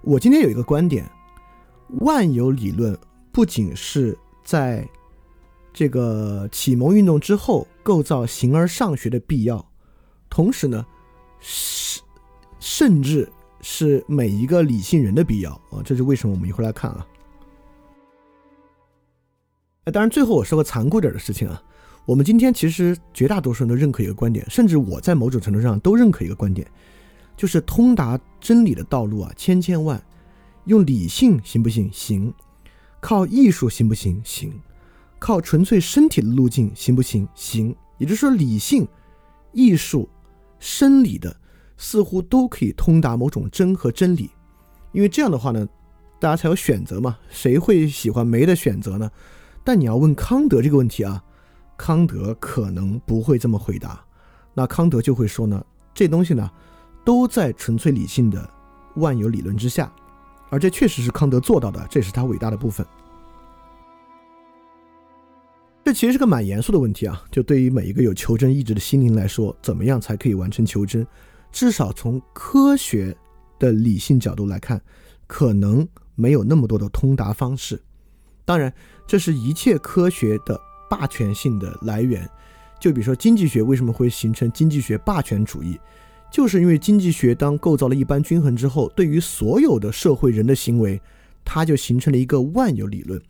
[0.00, 1.06] 我今天有一个观点：
[2.00, 2.98] 万有理论
[3.30, 4.88] 不仅是在
[5.70, 9.62] 这个启蒙运动之后构造形而上学的必要，
[10.30, 10.86] 同时呢，
[11.40, 12.00] 是
[12.60, 13.28] 甚至
[13.60, 15.82] 是每一个理性人的必要啊。
[15.84, 16.34] 这是为什么？
[16.34, 17.04] 我们一会儿来看啊。
[19.92, 21.60] 当然，最后我说个残酷点的事情啊，
[22.06, 26.70] 我们今天其实绝大多数人都认可一个观点，甚至我在某种程度上都认可一个观点，
[27.36, 30.00] 就是通达真理的道路啊千千万，
[30.66, 31.90] 用理性行不行？
[31.92, 32.32] 行，
[33.00, 34.20] 靠艺术行不行？
[34.22, 34.52] 行，
[35.18, 37.26] 靠纯粹身体的路径行不行？
[37.34, 37.74] 行。
[37.98, 38.86] 也就是说，理性、
[39.52, 40.08] 艺术、
[40.58, 41.36] 生理的
[41.82, 44.30] 似乎都可以通达某种真和真理，
[44.92, 45.66] 因为这样的话呢，
[46.20, 49.10] 大家才有选择嘛，谁会喜欢没的选择呢？
[49.64, 51.24] 但你要问康德这个问题啊，
[51.78, 53.98] 康德可能不会这么回答。
[54.52, 55.64] 那康德就会说呢，
[55.94, 56.50] 这东西呢，
[57.02, 58.46] 都在纯粹理性的
[58.96, 59.90] 万有理论之下，
[60.50, 62.86] 而这确实是康德做到的，这是他伟大的部分。
[65.82, 71.06] 这其实是个蛮严肃的问题啊，就对于每一个有求真意志的心灵来说，怎么样才可以完成求真？
[71.50, 73.16] 至少从科学
[73.58, 74.80] 的理性角度来看，
[75.26, 77.80] 可能没有那么多的通达方式。
[78.44, 78.72] 当然。
[79.06, 80.56] 这是一切科学的
[80.88, 82.30] 霸权性的来源，
[82.78, 85.76] 就比如说经济学为什么会形成经济学霸权主义，
[86.30, 91.02] 就是因为经济学当构造了一般均衡之后，对于所有的社会人的行为，
[91.44, 93.20] 它就形成了一个万有理论。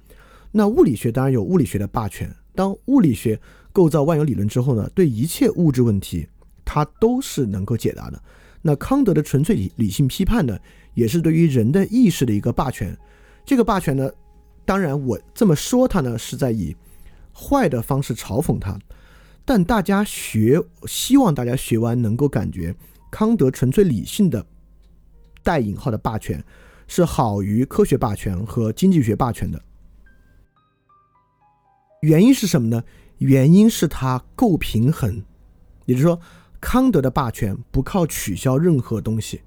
[0.52, 3.40] 那物理学当然有物理学的霸权，当物理学
[3.72, 6.28] 构造万有理论之后呢，对一切物质问题，
[6.72, 8.22] 它都是能够解答的。
[8.62, 10.56] 那康德的纯粹理理性批判呢，
[10.94, 12.96] 也是对于人的意识的一个霸权。
[13.44, 14.08] 这个霸权呢。
[14.64, 16.76] 当然，我这么说他呢，是在以
[17.34, 18.78] 坏的方式嘲讽他。
[19.44, 22.72] 但大家学，希望大家学完能够感觉
[23.10, 24.46] 康德纯粹理性的
[25.42, 26.44] 带引号的霸权
[26.86, 29.60] 是好于科学霸权和经济学霸权的。
[32.02, 32.84] 原因是什么呢？
[33.18, 35.24] 原因是他够平衡，
[35.86, 36.20] 也就是说，
[36.61, 39.40] 康德的霸权不靠取消任何东西，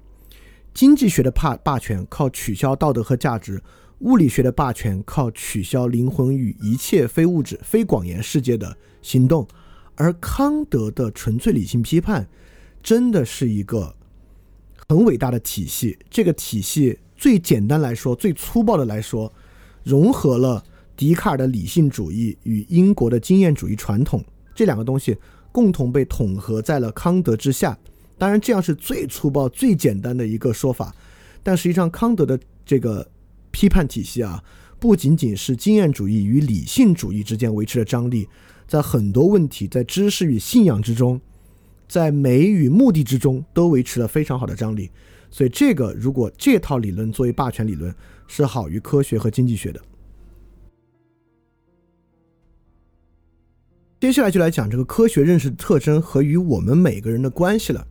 [0.72, 3.62] 经济学的霸霸权靠取消道德和价值。
[4.00, 9.46] 物理学的霸权靠取消灵魂与一切非物质、非广言世界的行动，
[9.94, 12.28] 而康德的纯粹理性批判
[12.82, 13.94] 真的是一个
[14.88, 15.96] 很伟大的体系。
[16.10, 19.32] 这个体系最简单来说、最粗暴的来说，
[19.84, 20.62] 融合了
[20.96, 24.22] 笛卡尔的理性主义与英国的经验主义传统
[24.54, 25.16] 这两个东西，
[25.54, 27.78] 共同被统合在了康德之下。
[28.18, 30.92] 当然，这样是最粗暴、最简单的一个说法，
[31.42, 33.08] 但实际上康德的这个。
[33.56, 34.42] 批判体系啊，
[34.80, 38.28] 不仅仅是经验主义与理性主义之间维持的张力，
[38.66, 41.20] 在很多问题，在知识与信仰之中，
[41.86, 44.90] 在美与目的之中，都维持了非常好的张力。
[45.30, 47.94] 所以，这个如果这套理论作为霸权理论，
[48.26, 49.80] 是好于科学和经济学的。
[54.04, 57.86] 接下来就来讲这个科学认识的特征和与我们每个人的关系了。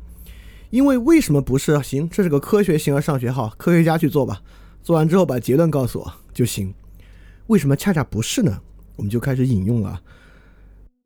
[0.69, 2.07] 因为为什么不是行？
[2.07, 4.39] 这是个科学形而上学好，科学家去做吧。
[4.83, 6.71] 做完之后把结论告诉我就行。
[7.47, 8.61] 为什么恰恰不是呢？
[8.95, 9.99] 我们就开始引用了。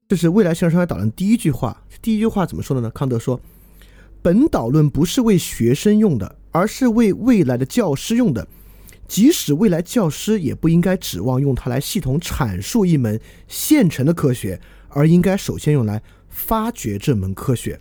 [0.10, 1.82] 这是未来形而上学导论第一句话。
[2.02, 2.90] 第一句话怎么说的呢？
[2.90, 3.40] 康德说
[4.22, 8.46] ：“本导论不是为学生用的，而是为未来的教师用的。
[9.08, 17.80] 即使未来教师也不应该指望用它来系统阐述一门现成的科学，而应该首先用来发掘这门科学。”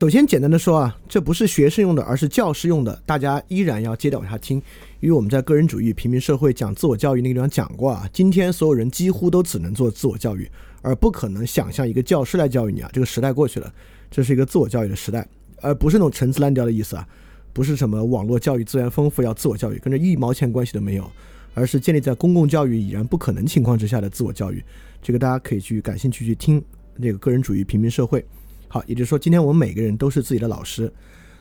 [0.00, 4.60] 首先简单的说啊，这不是学生用的，而是教师用的，大家依然要接着往下听，
[4.98, 10.50] 因为我们在个人主义平民社会讲自我教育那个地方讲过啊，今天所有人几乎都只能做自我教育，
[10.80, 13.72] 而不可能想象一个教师来教育你啊，这个时代过去了，
[14.10, 15.24] 这是一个自我教育的时代，
[15.60, 17.06] 而不是那种陈词滥调的意思啊，
[17.52, 21.08] 不是什么网络教育资源丰富要自我教育，跟这一毛钱关系都没有，
[21.54, 24.64] 而是建立在公共教育已然不可能情况之下的自我教育，
[25.02, 26.62] 这个大家可以去感兴趣去听
[27.00, 28.24] 这个个人主义平民社会。
[28.68, 30.90] 好，也就是说，今天我们每个人都是自己的老师。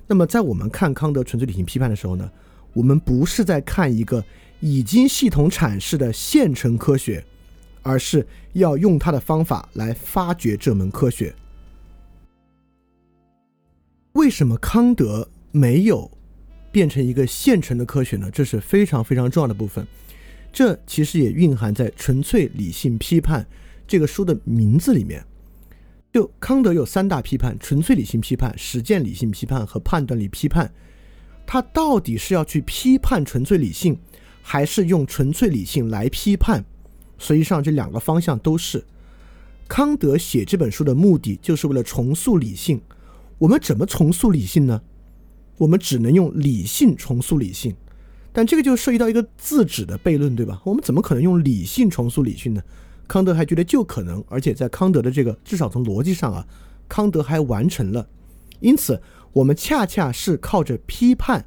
[0.07, 2.29] 那么，在我们看康德纯粹理性批判的时候呢，
[2.73, 4.21] 我们不是在看一个
[4.59, 7.23] 已经系统阐释的现成科学，
[7.81, 11.33] 而是要用他的方法来发掘这门科学。
[14.11, 16.11] 为什么康德没有
[16.71, 18.29] 变成一个现成的科学呢？
[18.31, 19.85] 这是非常非常重要的部分。
[20.53, 23.43] 这其实也蕴含在《纯粹理性批判》
[23.87, 25.23] 这个书的名字里面。
[26.11, 30.73] 就康德有三大批判：纯粹理性批判、实践理性批判和判断力批判。
[31.45, 33.97] 他到底是要去批判纯粹理性，
[34.41, 36.65] 还是用纯粹理性来批判？
[37.17, 38.83] 实际上，这两个方向都是。
[39.69, 42.81] 康德写这本书的目的，就是为了重塑理性。
[43.37, 44.81] 我们怎么重塑理性呢？
[45.61, 47.75] 我们只能用理性重塑理性，
[48.33, 50.59] 但这个就涉及到一个自指的悖论，对吧？
[50.65, 52.63] 我们怎么可能用理性重塑理性呢？
[53.07, 56.47] 康德还觉得就可能，而且在康德的这个至少从逻辑上啊，
[56.89, 58.09] 康德还完成了。
[58.59, 58.99] 因此，
[59.33, 61.45] 我们恰恰是靠着批判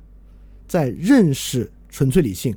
[0.68, 2.56] 在认识纯粹理性，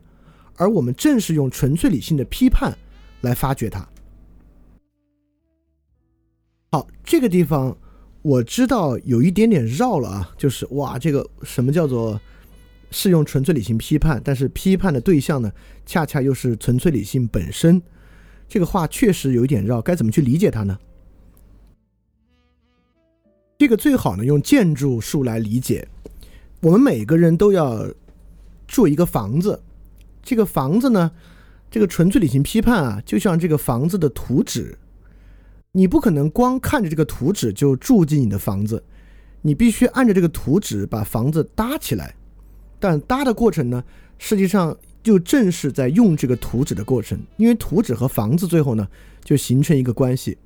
[0.58, 2.78] 而我们正是用纯粹理性的批判
[3.22, 3.90] 来发掘它。
[6.72, 7.76] 好，这个地方
[8.22, 12.20] 我知道有一点点绕了啊，就是哇，这个什么叫做
[12.92, 15.52] 是用纯粹理性批判，但是批判的对象呢，
[15.86, 17.82] 恰恰又是纯粹理性本身。
[18.50, 20.78] 这个话确实有一点绕，该怎么去理解它呢？
[23.58, 25.88] 这个最好呢用建筑术来理解。
[26.62, 27.88] 我们每个人都要
[28.68, 29.62] 住一个房子，
[30.22, 31.12] 这个房子呢，
[31.70, 34.78] 这个纯粹理性批判啊，就像这个房子的图纸，
[35.78, 38.84] 你不可能光看着这个图纸就住进你的房子，
[39.44, 42.16] 你必须按着这个图纸把房子搭起来。
[42.80, 43.84] 但搭的过程呢，
[44.18, 44.76] 实际上。
[45.04, 48.86] 就正是在用这个图纸的过程，因为图纸和房子最后呢
[49.24, 50.38] 就形成一个关系。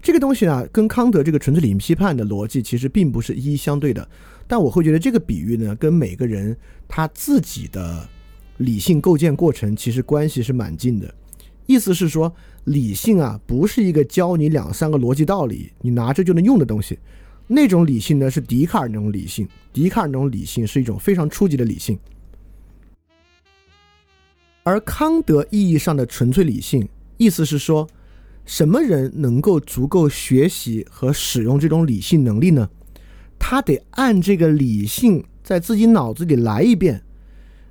[0.00, 4.08] 这个东西呢跟康德这个纯粹理性批判的逻辑其实并不是一一相对的，
[4.46, 6.56] 但我会觉得这个比喻呢跟每个人
[6.88, 8.08] 他自己的
[8.56, 11.14] 理性构建过程其实关系是蛮近的。
[11.66, 12.34] 意思是说，
[12.64, 16.98] 理性啊不是一个教你两三个逻辑道理你拿着就能用的东西，
[17.46, 21.98] 那种理性呢是笛卡尔那种理性，笛卡尔那种理性是一种非常初级的理性。
[24.62, 27.88] 而康德意义上的纯粹理性，意思是说，
[28.46, 32.70] 什么人能够足够学习和使用这种理性能力呢？
[33.40, 37.02] 他得按这个理性在自己脑子里来一遍，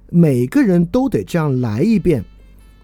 [0.10, 2.26] 每个人都得这样来一遍，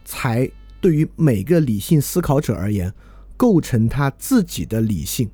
[0.06, 0.50] 才
[0.80, 2.94] 对于每个理性思考者而言，
[3.36, 5.30] 构成他自己的理性。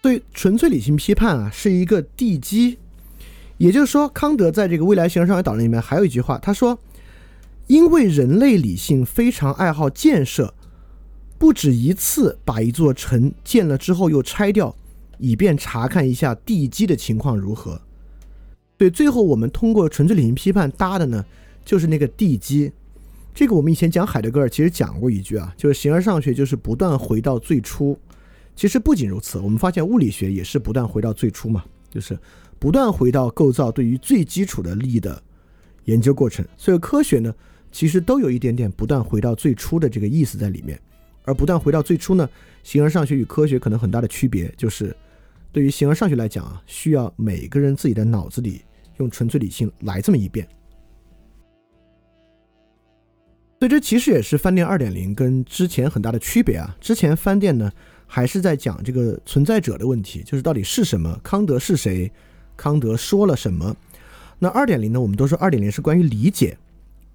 [0.00, 2.78] 对纯粹理性批判啊，是一个地基。
[3.58, 6.78] 也就是说，康德在这个《未来形而上学导论》里面还有一句话，他说
[7.66, 10.54] ：“因为人类理性非常爱好建设，
[11.38, 14.76] 不止一次把一座城建了之后又拆掉，
[15.18, 17.80] 以便查看一下地基的情况如何。”
[18.76, 21.24] 对，最后我们通过纯粹理性批判搭的呢，
[21.66, 22.72] 就是那个地基。
[23.34, 27.98] 这个我们以前讲海德格尔其实讲过一句啊，就是形而上学就是不断回到最初。
[28.54, 32.18] 其实不仅如此，我们发现物理学也是不断回到最初嘛，就是。
[32.58, 35.22] 不断回到构造对于最基础的力的
[35.84, 37.32] 研究过程，所以科学呢，
[37.70, 40.80] 其实都有一点点不断回到最初的这个意思在里面。
[41.26, 42.26] 而不断回到最初呢，
[42.62, 44.96] 形而上学与科学可能很大的区别就是，
[45.52, 48.62] 对于形而上学来讲啊，需要每个人自己的脑子里
[48.96, 50.48] 用纯粹理性来这么一遍。
[53.58, 56.76] 所以这其实也是饭店二点零跟之前很大的区别啊。
[56.80, 57.72] 之前饭店呢
[58.06, 62.10] 还是在讲这个存在者的问题，就是到底是什么，康德是谁。
[62.56, 63.74] 康德说了什么？
[64.38, 65.00] 那二点零呢？
[65.00, 66.56] 我们都说二点零是关于理解，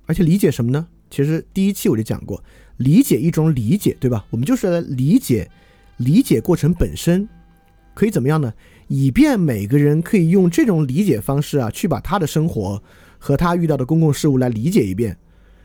[0.08, 0.88] 而且理解什么呢？
[1.12, 2.44] 其实第一期我就讲过，
[2.78, 4.26] 理解一种理解，对吧？
[4.32, 5.50] 我们就是来理解
[5.98, 7.30] 理解过程本身，
[7.94, 8.52] 可以怎么样呢？
[8.88, 12.82] 以便每个人可以用这种理解方式啊，去把他的生活
[13.20, 15.16] 和他遇到的公共事务来理解一遍。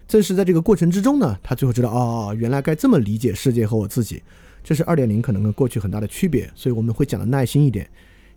[0.09, 4.23] 正是在这个过程之中呢，他最后知道哦，原来该这么理解世界和我自己。
[4.63, 7.89] 这是二点零可能跟过去很大的区别，所以我们会讲的耐心一点。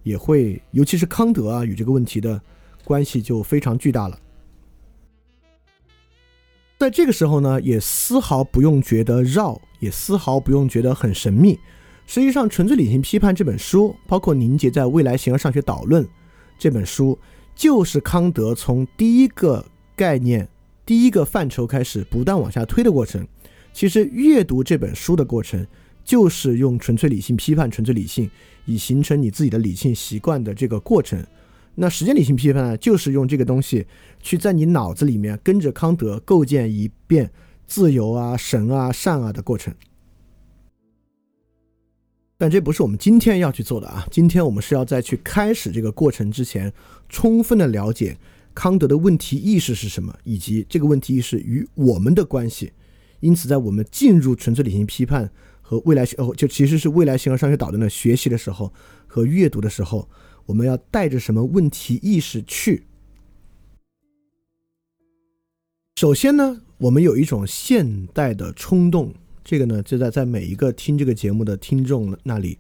[0.04, 2.42] 也会，尤其是康德啊，与这个问题的
[2.84, 4.18] 关系就非常巨大了。
[6.78, 11.60] 在这个时候呢，也丝毫不用觉得绕，也丝毫不用觉得很神秘。
[12.08, 16.04] 实际上，《纯粹理性批判》这本书，包括凝结在《未来形而上学导论》
[16.58, 17.20] 这本书，
[17.54, 19.64] 就是康德从第一个
[19.96, 20.48] 概念、
[20.90, 23.24] 第一个范畴开始不断往下推的过程。
[23.72, 25.64] 其实，阅读这本书的过程，
[26.04, 28.28] 就是用纯粹理性批判纯粹理性，
[28.66, 31.24] 以形成你自己的理性习惯的这个过程。
[31.76, 33.86] 那实践理性批判呢，就是用这个东西
[34.20, 37.30] 去在你脑子里面跟着康德构建一遍
[37.68, 39.72] 自由啊、神啊、善啊的过程。
[42.36, 44.08] 但这不是我们今天要去做的啊！
[44.10, 46.74] 今天我们是要在去开始这个过程之前，
[47.10, 48.18] 充分的了解
[48.60, 52.74] 康德的问题意识是什么，以及这个问题意识与我们的关系。
[53.22, 55.32] 因此，在我们进入纯粹理性批判
[55.62, 58.74] 和未来学哦，就其实是未来形而上学导论的学习的时候
[59.08, 60.10] 和阅读的时候，
[60.46, 62.84] 我们要带着什么问题意识去？
[65.96, 69.14] 首先呢，我们有一种现代的冲动。
[69.42, 72.58] 这个呢，就在在每一个听这个节目的听众那里，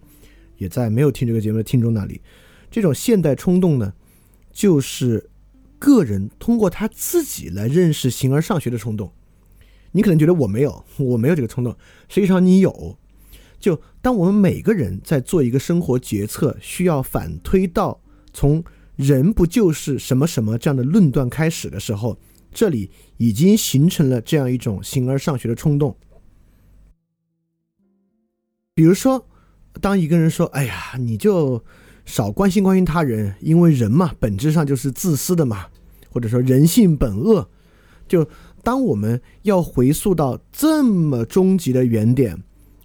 [0.60, 2.22] 也在没有听这个节目的听众那里，
[2.72, 3.94] 这种现代冲动呢，
[4.54, 5.29] 就是
[5.80, 9.12] 个人通过他自己来认识形而上学的冲动。
[9.94, 11.76] 你可能觉得我没有，我没有这个冲动，
[12.08, 12.98] 实际上你有。
[13.60, 18.00] 就当我们每个人在做一个生活决策，需要反推到
[18.32, 18.64] 从
[18.96, 22.20] “人不就是什么什么”这样的论断开始的时候，
[22.54, 25.98] 这里已经形成了这样一种形而上学的冲动。
[28.74, 29.28] 比如说，
[29.82, 31.62] 当一个人说：“哎呀，你就
[32.10, 35.68] 少关心关心他人，因为人嘛，本质上就是自私的嘛。”
[36.10, 37.48] 或者说“人性本恶”，
[38.10, 38.28] 就
[38.64, 42.36] 当我们要回溯到这么终极的原点，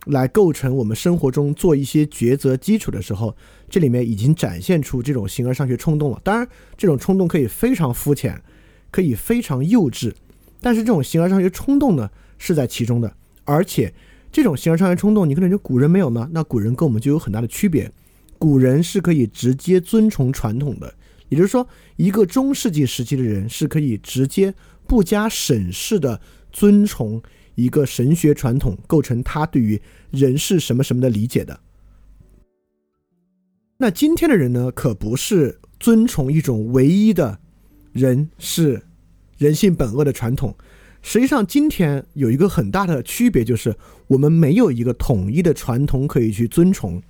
[0.04, 3.34] 来构成我们生活中做一些抉择基础的时候，
[3.70, 6.20] 这里面已经展现出这种形而上学冲动了。
[6.22, 6.46] 当然，
[6.76, 8.38] 这种冲动可以非常肤浅，
[8.90, 10.12] 可以非常幼稚，
[10.60, 13.92] 但是这种形而上学冲动呢，是在其中的，而且。
[14.30, 16.28] 这种形而上学冲动，你可能觉得古人没有呢？
[16.32, 17.88] 那古人跟我们就有很大的区别。
[18.38, 20.94] 古人是可以直接遵从传统的，
[21.28, 21.66] 也就是说，
[21.96, 24.54] 一个中世纪时期的人是可以直接
[24.86, 26.20] 不加审视的
[26.52, 27.22] 遵从
[27.54, 29.80] 一个神学传统，构成他对于
[30.10, 31.58] 人是什么什么的理解的。
[33.78, 37.38] 那今天的人呢，可不是遵从一种唯一的
[37.92, 38.82] 人是
[39.38, 40.54] 人性本恶的传统。
[41.02, 43.74] 实际上，今天有一个很大的区别，就是
[44.06, 47.02] 我们没有一个统一的传统可以去遵从。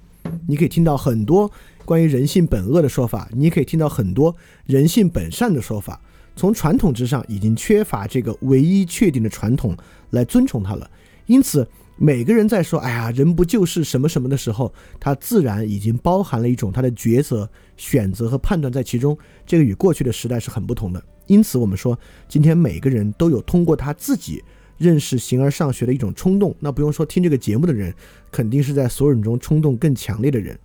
[0.46, 1.50] 你可以听到很多
[1.84, 4.34] 关于人性本恶的说法，你可以听到很多
[4.66, 6.00] 人性本善的说法。
[6.36, 9.76] 从传统之上，已经缺乏这个唯一确定的传统
[10.10, 10.90] 来尊崇它了。
[11.26, 11.66] 因此，
[11.96, 19.16] 每个人在说“哎呀，人不就是什么什么”的时候，他自然已经包含了一种他的抉择、选择和判断在其中。
[19.46, 21.00] 这个与过去的时代是很不同的。
[21.26, 21.96] 因此，我们说，
[22.28, 24.42] 今天每个人都有通过他自己
[24.84, 26.54] 认识形而上学的一种冲动。
[26.60, 27.94] 那不用说，听这个节目的人，
[28.30, 30.58] 肯定是在所有人中冲动更强烈的人。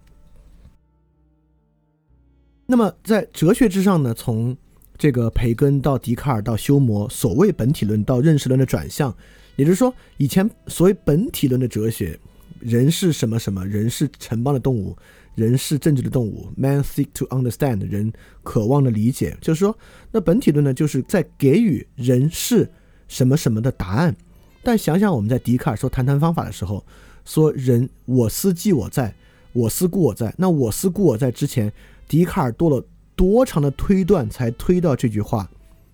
[2.65, 4.55] 那么，在哲学之上呢，从
[4.97, 9.15] 这个培根到笛卡尔到休谟，所谓本体论到认识论的转向，
[9.55, 12.19] 也就是说，以前所谓本体论的哲学，
[12.59, 14.95] 人是什么什么，人是城邦的动物。
[15.35, 18.11] 人是政治的动物，man seek to understand，人
[18.43, 19.77] 渴望的理解，就是说，
[20.11, 22.69] 那本体论呢，就是在给予人是
[23.09, 24.15] 什么什么的答案。
[24.63, 26.85] 但想想我们在笛卡尔说谈谈方法的时候，
[27.25, 29.13] 说人我思即我在，
[29.51, 30.33] 我思故我在。
[30.37, 31.69] 那我思故我在之前，
[32.07, 32.85] 笛卡尔多了
[33.15, 35.49] 多长的推断才推到这句话？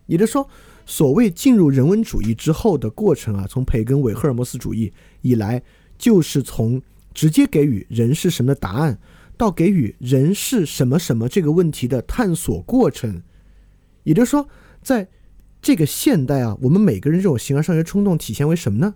[0.05, 0.47] 也就是说，
[0.85, 5.63] 所谓进入人文主义之后的过程啊，从培根韦赫尔墨斯主义以来，
[5.97, 6.79] 就是从
[7.13, 8.99] 直接给予人是什么的答案。
[9.37, 13.21] 到给予人是什么什么这个问题的探索过程，
[14.03, 14.47] 也就是说，
[14.81, 15.05] 在
[15.65, 18.93] 这个现代啊，我们每个人这种形而上学冲动体现为什么呢？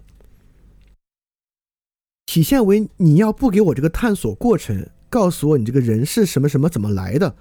[2.27, 7.35] 体现为你要不给我这个探索过程，告诉我你这个人是什么什么怎么来的，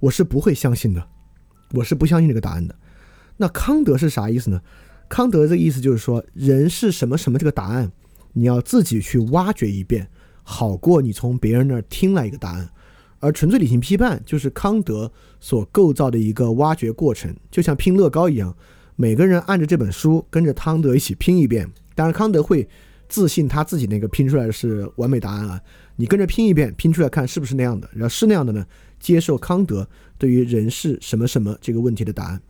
[0.00, 1.06] 我是不会相信的，
[1.74, 2.74] 我是不相信这个答案的。
[3.36, 4.60] 那康德是啥意思呢？
[5.08, 7.92] 康德这个意思就是说，人是什么什么这个答案，
[8.32, 10.08] 你要自己去挖掘一遍。
[10.42, 12.68] 好过你从别人那儿听来一个答案，
[13.22, 18.52] 而纯粹理性批判就是康德所构造的一个挖掘过程，就像拼乐高一样，
[18.96, 21.70] 每个人按着这本书跟着康德一起拼一遍。
[21.94, 22.68] 当然，康德会
[23.08, 25.60] 自信他自己那个拼出来的是完美答案啊，
[25.94, 28.66] 你跟着拼一遍，拼出来看是不是那样的，然后是那样的呢，
[28.98, 32.42] 接受康德对于人是什么什么这个问题的答案。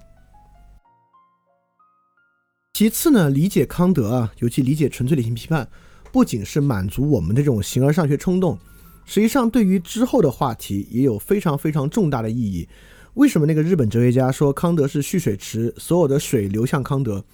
[2.72, 5.68] 其次呢，理解康德啊，尤其理解纯粹理性批判。
[6.10, 8.58] 不仅是满足我们的这种形而上学冲动，
[9.04, 12.68] 实际上对于之后的话题也有非常非常重大的意义。
[13.14, 17.24] 为什么那个日本哲学家说康德是蓄水池，所有的水流向康德，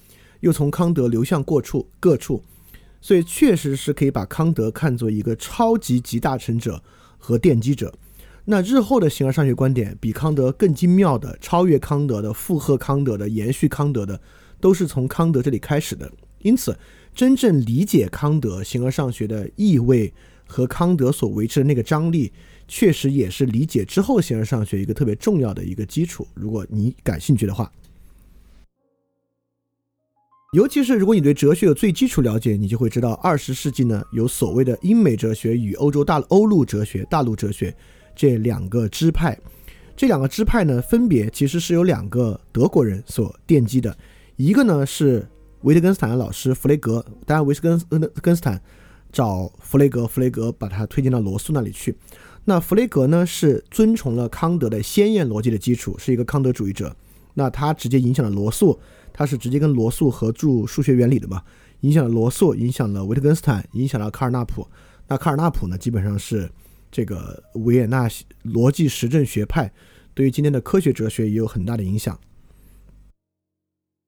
[0.41, 2.43] 又从康德流向各处各处？
[3.01, 6.83] 所以确实是可以把康德看作一个超级集大成者
[7.17, 7.93] 和奠基者。
[8.43, 14.19] 那日后的形而上学观点比康德更精妙的、超越康德的、附和康德的、延续康德的，
[14.59, 16.11] 都是从康德这里开始的。
[16.39, 16.77] 因此，
[17.13, 20.13] 真正理解康德形而上学的意味
[20.49, 22.33] 和康德所维持的那个张力，
[22.67, 26.27] 确实也是理解之后形而上学一个特别重要的一个基础。
[26.33, 27.71] 如果你感兴趣的话。
[30.53, 37.71] 尤其是如果你对哲学有最基础了解，你就会知道，二十世纪呢有所谓的英美哲学与欧洲大欧陆哲学、大陆哲学
[38.15, 39.37] 这两个支派。
[39.95, 43.95] 这两个支派呢，分别其实是由两个德国人所奠基的。
[44.37, 45.27] 一个呢是
[45.61, 48.59] 维特根斯坦的老师弗雷格，当然维特根根斯坦
[49.11, 51.95] 找弗雷格，弗雷格把他推荐到罗素那里去。
[52.45, 56.95] 那弗雷格呢是遵从了康德的先验逻辑的基础，是一个康德主义者。
[57.33, 58.79] 那他直接影响了罗素。
[59.11, 61.43] 他是直接跟罗素合著数学原理的嘛，
[61.81, 64.65] 影响了罗素，影响了维特根斯坦，影响了卡尔纳普。
[65.09, 66.49] 那卡尔纳普呢，基本上是
[66.89, 68.07] 这个维也纳
[68.45, 69.69] 逻辑实证学派，
[70.13, 72.17] 对于今天的科学哲学也有很大的影响。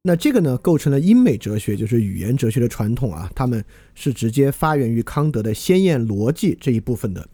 [0.03, 7.27] 那这个呢，构成了英美哲学，就是语言哲学的传统啊，他们是直接发源于康德的先验逻辑这一部分的。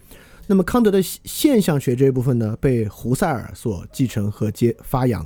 [0.48, 5.26] 那么康德的现象学这一部分呢，被胡塞尔所继承和接发扬。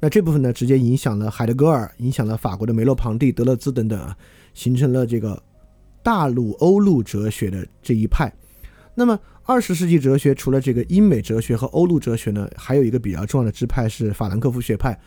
[0.00, 4.16] 那这部分呢，直接影响了海德格尔，影响了法国的梅洛庞蒂、德勒兹等等啊，
[4.54, 5.42] 形成了这个
[6.02, 8.32] 大陆欧陆哲学的这一派。
[8.94, 14.98] 那么二十世纪哲学除了这个英美哲学和欧陆哲学呢，还有一个比较重要的支派是法兰克福学派，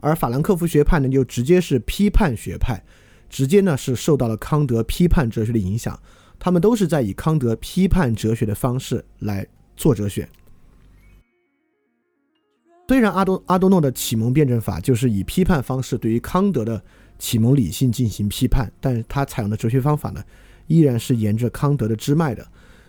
[0.00, 2.82] 而法兰克福学派呢，就直接是批判学派，
[3.28, 5.98] 直接呢是受到了康德批判哲学的影响，
[6.38, 9.46] 他们都是在以康德批判哲学的方式来
[9.76, 10.28] 做哲学。
[12.88, 16.82] 虽然阿多阿多诺的启蒙辩证法就是以批判方式对于康德的
[17.20, 20.24] 启蒙理性进行批判，但是他采用的哲学方法呢，
[20.66, 22.44] 依然是沿着康德的支脉的。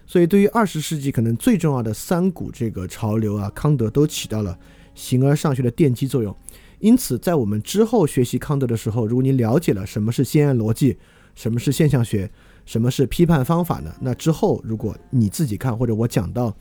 [0.07, 4.57] 所以，对于二十世纪可能最重要的三股这个潮流啊，康德都起到了
[4.95, 6.35] 形而上学的奠基作用。
[6.81, 10.97] 因此，在我们之后学习康德的时候，如果您了解了什么是先验逻辑，
[11.35, 12.29] 什么是现象学，
[12.65, 13.95] 什么是批判方法呢？
[14.01, 16.53] 那之后，如果你自己看，或者我讲到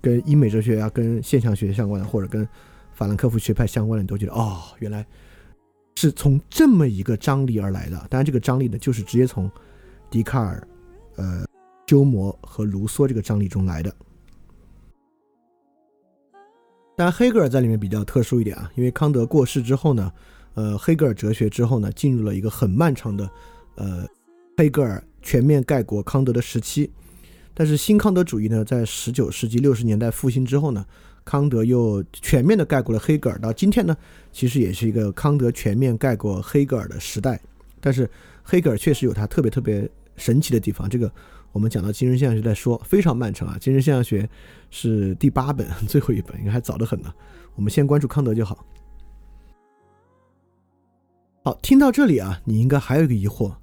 [0.00, 2.46] 跟英美哲学啊、跟现象学相关的，或者跟
[2.92, 5.06] 法兰克福学派相关的，你都觉得哦，原来
[5.96, 7.96] 是从这么一个张力而来的。
[8.08, 9.50] 当然，这个张力呢，就是直接从
[10.10, 10.66] 笛卡尔、
[11.16, 11.44] 呃、
[11.86, 13.94] 鸠摩和卢梭这个张力中来的。
[16.96, 20.12] 当然，黑格尔在里面比较特殊一点啊，因为康德过世之后呢，
[20.54, 23.30] 呃，黑格尔哲学之后呢，进入了一个很漫长的
[23.74, 24.06] 呃，
[24.56, 26.90] 黑格尔全面盖过康德的时期。
[27.52, 30.84] 但是新康德主义呢，在十九世纪六十年代复兴之后呢。
[31.28, 33.96] 康德又全面的盖过了黑格尔，到今天呢，
[34.30, 37.40] 其实也是一个康德全面盖过黑格尔的时代。
[37.80, 38.08] 但是
[38.44, 41.10] 黑格尔确实有他特别特别神奇的地方，这个
[41.56, 43.56] 我们讲到精神现象学再说，非常漫长啊。
[43.58, 44.28] 精神现象学
[44.70, 47.10] 是第八本， 最后一本，应该还早得很呢。
[47.54, 48.62] 我们先关注康德就好。
[51.42, 53.54] 好，听到这里啊，你应该还有一个疑惑，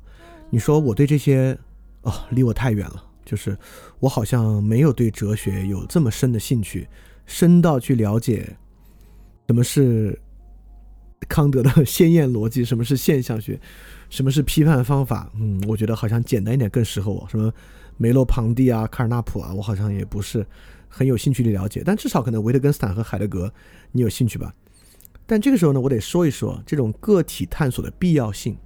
[0.50, 1.56] 你说我对这些
[2.02, 3.56] 哦离我太远了，就是
[4.00, 6.88] 我好像没有对哲学有这么深的兴趣。
[7.28, 8.58] 深到去了解
[9.46, 10.20] 什么是
[11.30, 13.60] 康德的先验逻辑，什么是现象学，
[14.10, 15.32] 什么是批判方法。
[15.36, 17.28] 嗯，我觉得好像简单一点更适合我。
[17.30, 17.54] 什么
[17.98, 20.46] 梅洛庞蒂啊、卡尔纳普啊，我好像也不是
[20.88, 21.82] 很有兴趣去了解。
[21.86, 23.52] 但至少可能维特根斯坦和海德格
[23.92, 24.54] 你有兴趣吧？
[25.26, 28.58] 但这个时候呢，我得说一说这种个体探索的必要性。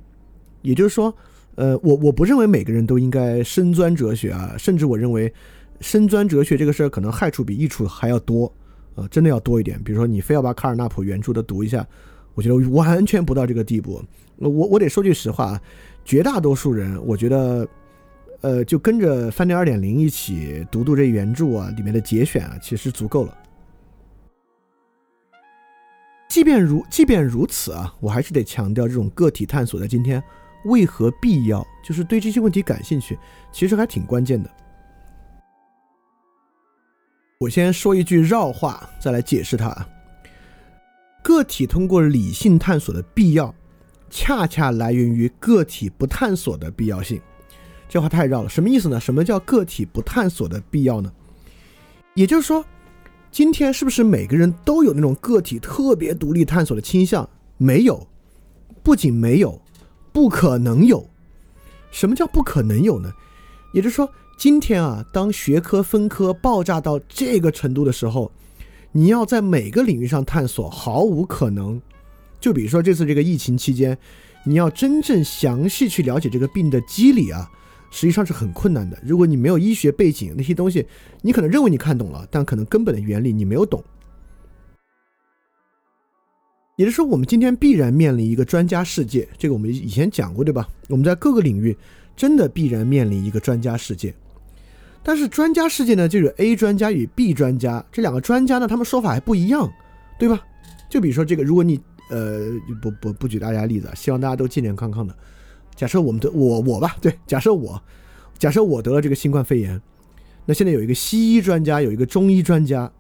[0.62, 1.16] 也就是说，
[1.56, 5.34] 呃，我我不认为每个人都应该深钻哲学啊，甚至我认为。
[5.80, 8.52] 深钻哲学这个事儿，可能害处比益处还要多，
[8.96, 9.80] 呃，真的要多一点。
[9.84, 11.88] 比如说，你非要把卡尔纳普原著的读一下，
[12.34, 14.04] 我觉得完全不到这个地步。
[14.38, 15.62] 我我得说句实话，
[16.04, 17.68] 绝大多数人，我觉得，
[18.42, 23.38] 呃，就跟着饭店二点零一起读读这原著啊，里面的节选啊，其实足够了。
[26.30, 30.22] 即便如即便如此啊，我还是得强调，这种个体探索在今天
[30.66, 31.66] 为何必要？
[31.84, 33.18] 就是对这些问题感兴趣，
[33.52, 34.50] 其实还挺关键的。
[37.40, 39.76] 我先说一句绕话，再来解释它。
[41.24, 43.54] 个体通过理性探索的必要，
[44.10, 47.20] 恰恰来源于个体不探索的必要性。
[47.90, 49.00] 这话太绕了，什么意思呢？
[49.00, 51.12] 什么叫个体不探索的必要呢？
[52.14, 52.66] 也就是说，
[53.32, 57.28] 今天是不是每个人都有那种个体特别独立探索的倾向？
[57.58, 58.08] 没有，
[58.84, 59.62] 不仅没有，
[60.12, 61.08] 不可能有。
[61.92, 63.12] 什么叫不可能有呢？
[63.74, 64.10] 也就是说。
[64.40, 68.32] 今天啊，当学科分科爆炸到这个程度的时候，
[68.92, 71.82] 你要在每个领域上探索毫无可能。
[72.40, 73.98] 就比如说这次这个疫情期间，
[74.46, 77.50] 你要真正详细去了解这个病的机理啊，
[77.90, 78.98] 实际上是很困难的。
[79.04, 80.86] 如果你没有医学背景，那些东西
[81.22, 83.84] 你可能认为你看懂了，但可能根本的原理你没有懂。
[86.76, 90.68] 也就是说，我们今天必然面临一个专家世界，这个我们以前讲过，对吧？
[90.90, 91.76] 我们在各个领域
[92.16, 94.14] 真的必然面临一个专家世界。
[95.02, 99.68] 但是专家世界呢，就是 A 专家与 B 专家这两个专家呢，他们说法还不一样，
[100.20, 100.46] 对吧？
[100.88, 101.80] 就比如说这个，如果你
[102.12, 105.16] 呃不不不举大家例子，希望大家都健健康康的。
[105.78, 107.80] 假设我们的我我吧，对，假设我
[108.40, 109.80] 假设我得了这个新冠肺炎，
[110.46, 112.92] 那现在有一个西医专家，有一个中医专家，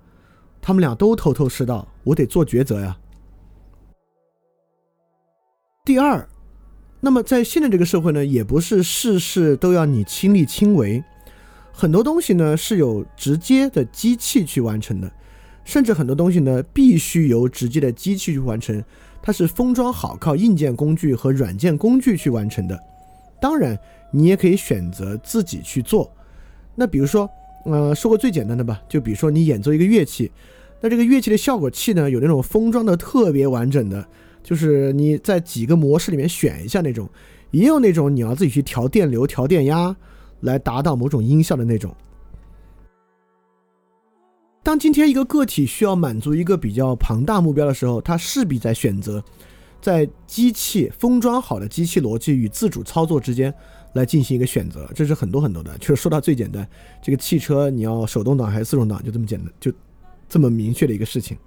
[0.61, 2.95] 他们俩都头头是道，我得做抉择呀。
[5.83, 6.29] 第二，
[7.01, 11.03] 那么在现在这个社会呢，也不是事事都要你亲力亲为，
[11.73, 15.11] 很多东西呢是有直接的机器去完成的，
[15.63, 18.83] 甚至很多东西呢必须由直接的机器去完成，
[19.27, 22.81] 它是封装好，靠硬件工具和软件工具去完成的。
[23.41, 23.77] 当然，
[24.09, 26.09] 你也可以选择自己去做。
[26.75, 27.29] 那比如说，
[27.65, 30.31] 呃，说个最简单的吧，就比如说你演奏一个乐器，
[30.79, 34.07] 那这个乐器的效果器呢，有那种封装的特别完整的。
[34.41, 37.09] 就是你在几个模式里面选一下那种，
[37.51, 39.93] 也有那种你要自己去调电流、调电压
[40.39, 41.93] 来达到某种音效的那种。
[44.67, 49.23] 当今天一个个体需要满足一个比较庞大目标的时候，他势必在选择
[49.79, 53.53] 在机器封装好的机器逻辑与自主操作之间
[53.93, 54.85] 来进行一个选择。
[54.93, 56.67] 这是很多很多的，就是说到最简单，
[57.01, 59.71] 这个汽车你要手动挡还是自动挡，就这么简单，就
[60.27, 61.37] 这么明确的一个事情。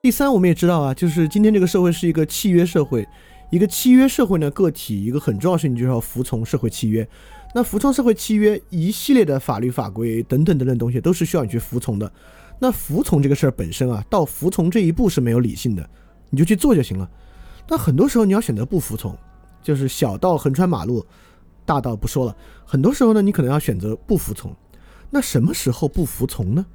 [0.00, 3.06] 第三，我们也知道啊，就是今天这个社会是一个契约社会，
[3.50, 7.06] 一个契约社会呢，个体一个很重要的事情就是要服从社会契约。
[7.56, 12.12] 那服从社会契约，一系列的法律法规等等等等东西都是需要你去服从的。
[12.58, 15.88] 那服从这个事儿本身啊，到服从这一步是没有理性的，
[16.28, 17.10] 你就去做就行了。
[17.66, 19.16] 但很多时候你要选择不服从，
[19.62, 21.02] 就是小到横穿马路，
[21.64, 22.36] 大到不说了。
[22.66, 24.54] 很多时候呢，你可能要选择不服从。
[25.08, 26.66] 那什么时候不服从呢？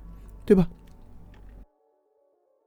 [0.44, 0.68] 对吧？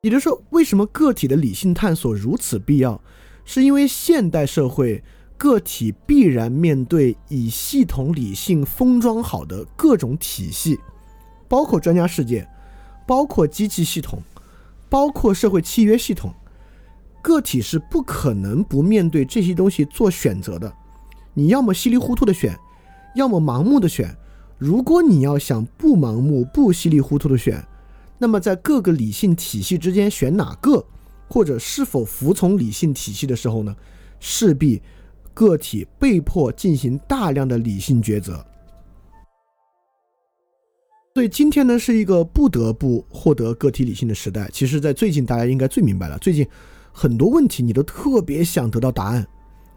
[0.02, 3.02] 也就是说，为什么个体的理性探索如此必要？
[3.44, 5.02] 是因为现代社会
[5.36, 10.78] 个体必然面对以系统理性封装好的各种体系，
[11.48, 12.48] 包括专家世界，
[13.06, 14.22] 包括机器系统，
[14.88, 16.32] 包括社会契约系统，
[17.20, 20.72] 个体是不可能不面对这些东西做选择的。
[21.34, 22.58] 你要么稀里糊涂的选，
[23.14, 24.16] 要么盲目的选。
[24.56, 27.66] 如果你要想不盲目、不稀里糊涂的选，
[28.18, 30.86] 那么，在各个理性体系之间选哪个，
[31.28, 33.74] 或者是否服从理性体系的时候呢？
[34.20, 34.80] 势必
[35.34, 38.42] 个体被迫进行大量的理性抉择。
[41.14, 44.48] 所以今天呢，是一个不得不获得个体理性的时代。
[44.52, 46.18] 其实，在最近，大家应该最明白了。
[46.18, 46.44] 最近
[46.90, 49.24] 很多问题，你都特别想得到答案，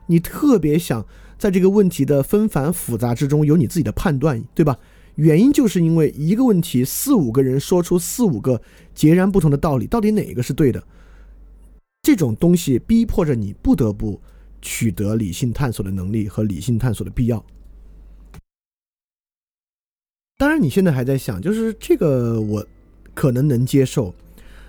[0.07, 1.05] 你特别想
[1.37, 4.75] 在这个问题的纷繁复杂之中有你自己的判断，对吧？
[5.13, 8.59] 原因就是因为一个问题，四五个人说出四五个
[8.95, 10.83] 截然不同的道理，到底哪个是对的？
[12.01, 14.19] 这种东西逼迫着你不得不
[14.61, 17.43] 取得理性探索的能力和理性探索的必要。
[20.37, 22.65] 当然，你现在还在想，就是这个我
[23.13, 24.13] 可能能接受，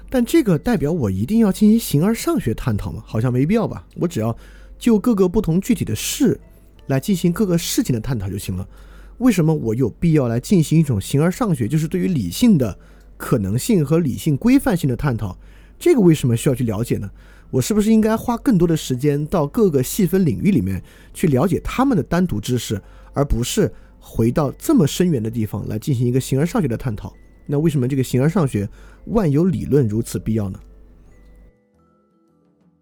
[0.08, 3.02] 但这个代表我一定要进行形而上学探讨吗？
[3.06, 3.86] 好像没必要吧。
[3.96, 4.34] 我只要
[4.78, 6.40] 就各个不同具体的事
[6.86, 8.66] 来进行各个事情的探讨就行了。
[9.18, 12.78] 为什么我有必要来进行一种形而上学，就是对于理性的
[13.16, 15.36] 可能性和理性规范性的探讨？
[15.78, 17.10] 这个为什么需要去了解呢？
[17.50, 20.82] 我是不是应该花更多的时间到各个细分领域里面
[21.14, 22.80] 去了解他们的单独知识，
[23.12, 27.14] 而不是回到这么深远的地方来进行一个形而上学的探讨？
[27.46, 28.68] 那为什么这个形而上学
[29.06, 30.60] 万有理论如此必要呢？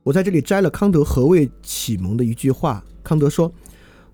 [0.03, 3.53] 我在这里摘了康德《何谓启蒙》的一句话，康德说。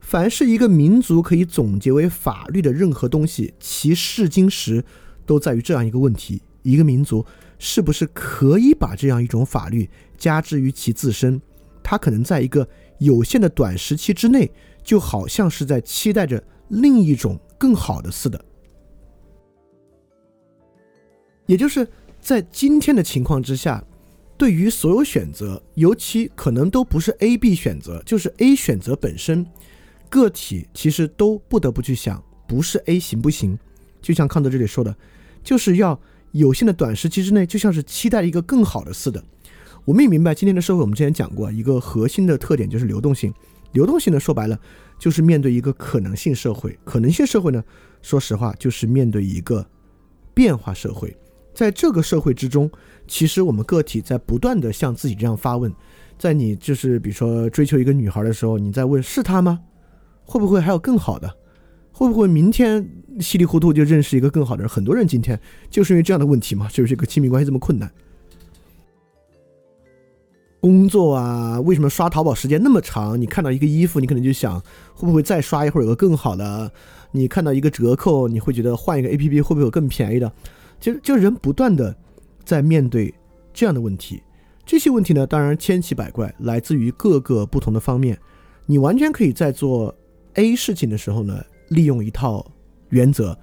[0.05, 4.85] 凡是一个民族可以总结为法律的任何东西，其试金石
[5.25, 7.25] 都在于这样一个问题：一个民族
[7.65, 9.89] 是不是可以把这样一种法律
[10.19, 11.41] 加之于其自身？
[11.81, 14.51] 它可能在一个有限的短时期之内，
[14.83, 18.45] 就好像是在期待着另一种更好的似的。
[21.47, 21.87] 也就是
[22.21, 23.85] 在今天的情况之下，
[24.37, 29.47] 对于所有选择，尤其可能都不是 A、B 选择，就是 A 选择本身。
[30.09, 33.57] 个体其实都不得不去想，不是 A 行不行？
[34.01, 34.95] 就像康德这里说的，
[35.45, 35.99] 就是要
[36.33, 39.23] 有限的短时期之内，就像是期待一个更好的似的。
[39.85, 43.33] 我们也明白，今天的社会，我们之前讲过一个核心的特点就是流动性。
[43.73, 44.59] 流动性呢，说白了
[44.99, 46.79] 就是面对一个可能性社会。
[46.85, 47.63] 可能性社会呢，
[48.03, 49.67] 说实话就是面对一个
[50.35, 51.17] 变化社会。
[51.55, 52.71] 在这个社会之中，
[53.07, 55.73] 其实我们个体在不断的向自己这样发问。
[56.19, 59.61] 在你就是比如说追求一个女孩的时候，你在问是她吗？
[60.25, 61.35] 会不会还有更好的？
[61.93, 62.89] 会不会明天
[63.21, 64.69] 稀里糊涂就认识一个更好的人？
[64.69, 65.39] 很多人今天
[65.71, 67.91] 就是因为这样的问题嘛，就是这个亲密关系这么困难。
[70.61, 73.21] 工作啊，为什么刷淘宝时间那么长？
[73.21, 74.61] 你看到一个衣服，你可能就想
[74.95, 76.73] 会不会再刷一会儿有个更好的？
[77.11, 80.33] 你看到一个折扣，你会觉得换一个 A P P 会不会有更便宜的？
[80.79, 81.95] 就就人不断的
[82.45, 83.13] 在面对
[83.53, 84.23] 这样的问题，
[84.65, 88.17] 这些问题呢，当然千奇百怪，来自于各个不同的方面。
[88.67, 89.93] 你完全可以在做
[90.35, 92.45] A 事情的时候呢，利用一套
[92.91, 93.35] 原则；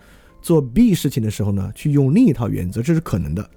[0.42, 3.50] 做 B 事情的时候呢，去用另一套原则，这是可能的。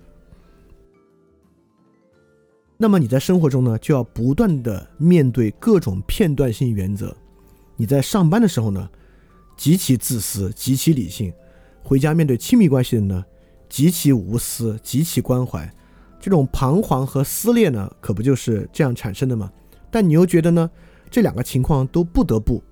[2.77, 7.17] 那么你在生活中呢，就要不断的面对各种片段性原则。
[7.77, 8.91] 你在上班的时候呢，
[9.57, 11.31] 极其自私，极其理性；
[11.83, 13.25] 回家面对亲密关系的呢，
[13.69, 15.73] 极其无私，极其关怀。
[16.21, 19.51] 这种彷徨和撕裂呢，可不就是这样产生的吗？
[19.91, 20.71] 但你又觉得呢，
[21.11, 22.63] 这两个情况都不得不，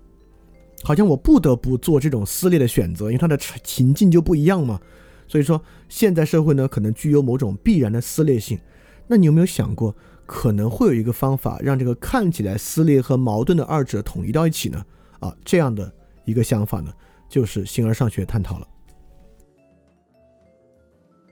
[0.82, 4.80] 好像我不得不做这种撕裂的选择，因为它的情境就不一样嘛。
[5.28, 8.58] 所以说，现在社会呢，可能具有某种必然的撕裂性。
[9.06, 9.94] 那你有没有想过，
[10.26, 14.84] 可能会有一个方法，让这个看起来撕裂和矛盾的二者统一到一起呢？
[15.20, 15.92] 啊，这样的
[16.24, 16.92] 一个想法呢，
[17.28, 18.66] 就是形而上学探讨了。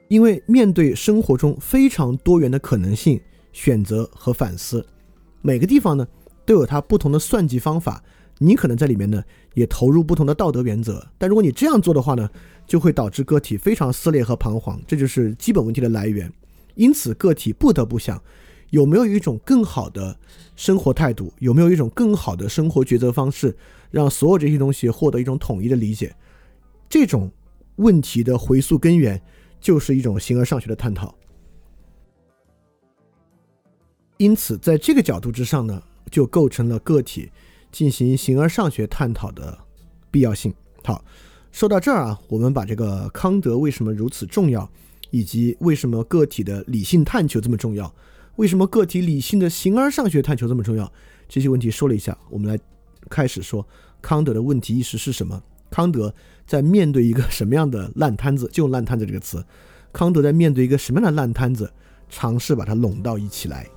[0.09, 3.21] 因为面对生活中非常多元的可能性、
[3.53, 4.87] 选择和反思，
[5.43, 6.07] 每个地方呢
[6.47, 8.03] 都有它不同的算计方法。
[8.39, 9.22] 你可能在里面呢
[9.55, 12.28] 也投入不同的道德原则，但如果你这样做的话呢，
[12.66, 16.32] 就会导致个体非常撕裂和彷徨，这就是基本问题的来源。
[16.74, 18.22] 因此，个体不得不想，
[18.70, 20.16] 有没有一种更好的
[20.55, 23.57] 生活态度，有没有一种更好的生活抉择方式，
[23.91, 26.14] 让所有这些东西获得一种统一的理解。
[26.89, 27.30] 这种
[27.76, 29.20] 问题的回溯根源，
[29.61, 31.12] 就是一种形而上学的探讨。
[34.18, 37.30] 因此，在这个角度之上呢，就构成了个体
[37.79, 39.57] 进行形而上学探讨的
[40.11, 40.53] 必要性。
[40.83, 41.05] 好，
[41.53, 44.68] 说到这儿啊，我们把这个康德为什么如此重要。
[45.11, 47.95] 以及为什么个体的理性探求这么重要？
[48.35, 50.93] 为什么个体理性的形而上学探求这么重要？
[51.29, 52.59] 这些问题说了一下，我们来
[53.09, 53.64] 开始说
[54.03, 55.41] 康德的问题意识是什么？
[55.70, 56.12] 康德
[56.49, 58.51] 在面对一个什么样的烂摊子？
[58.53, 59.43] 就“烂摊子”这个词。
[59.93, 61.72] 康德在面对一个什么样的烂摊子？
[62.09, 63.68] 尝试把它拢到一起来。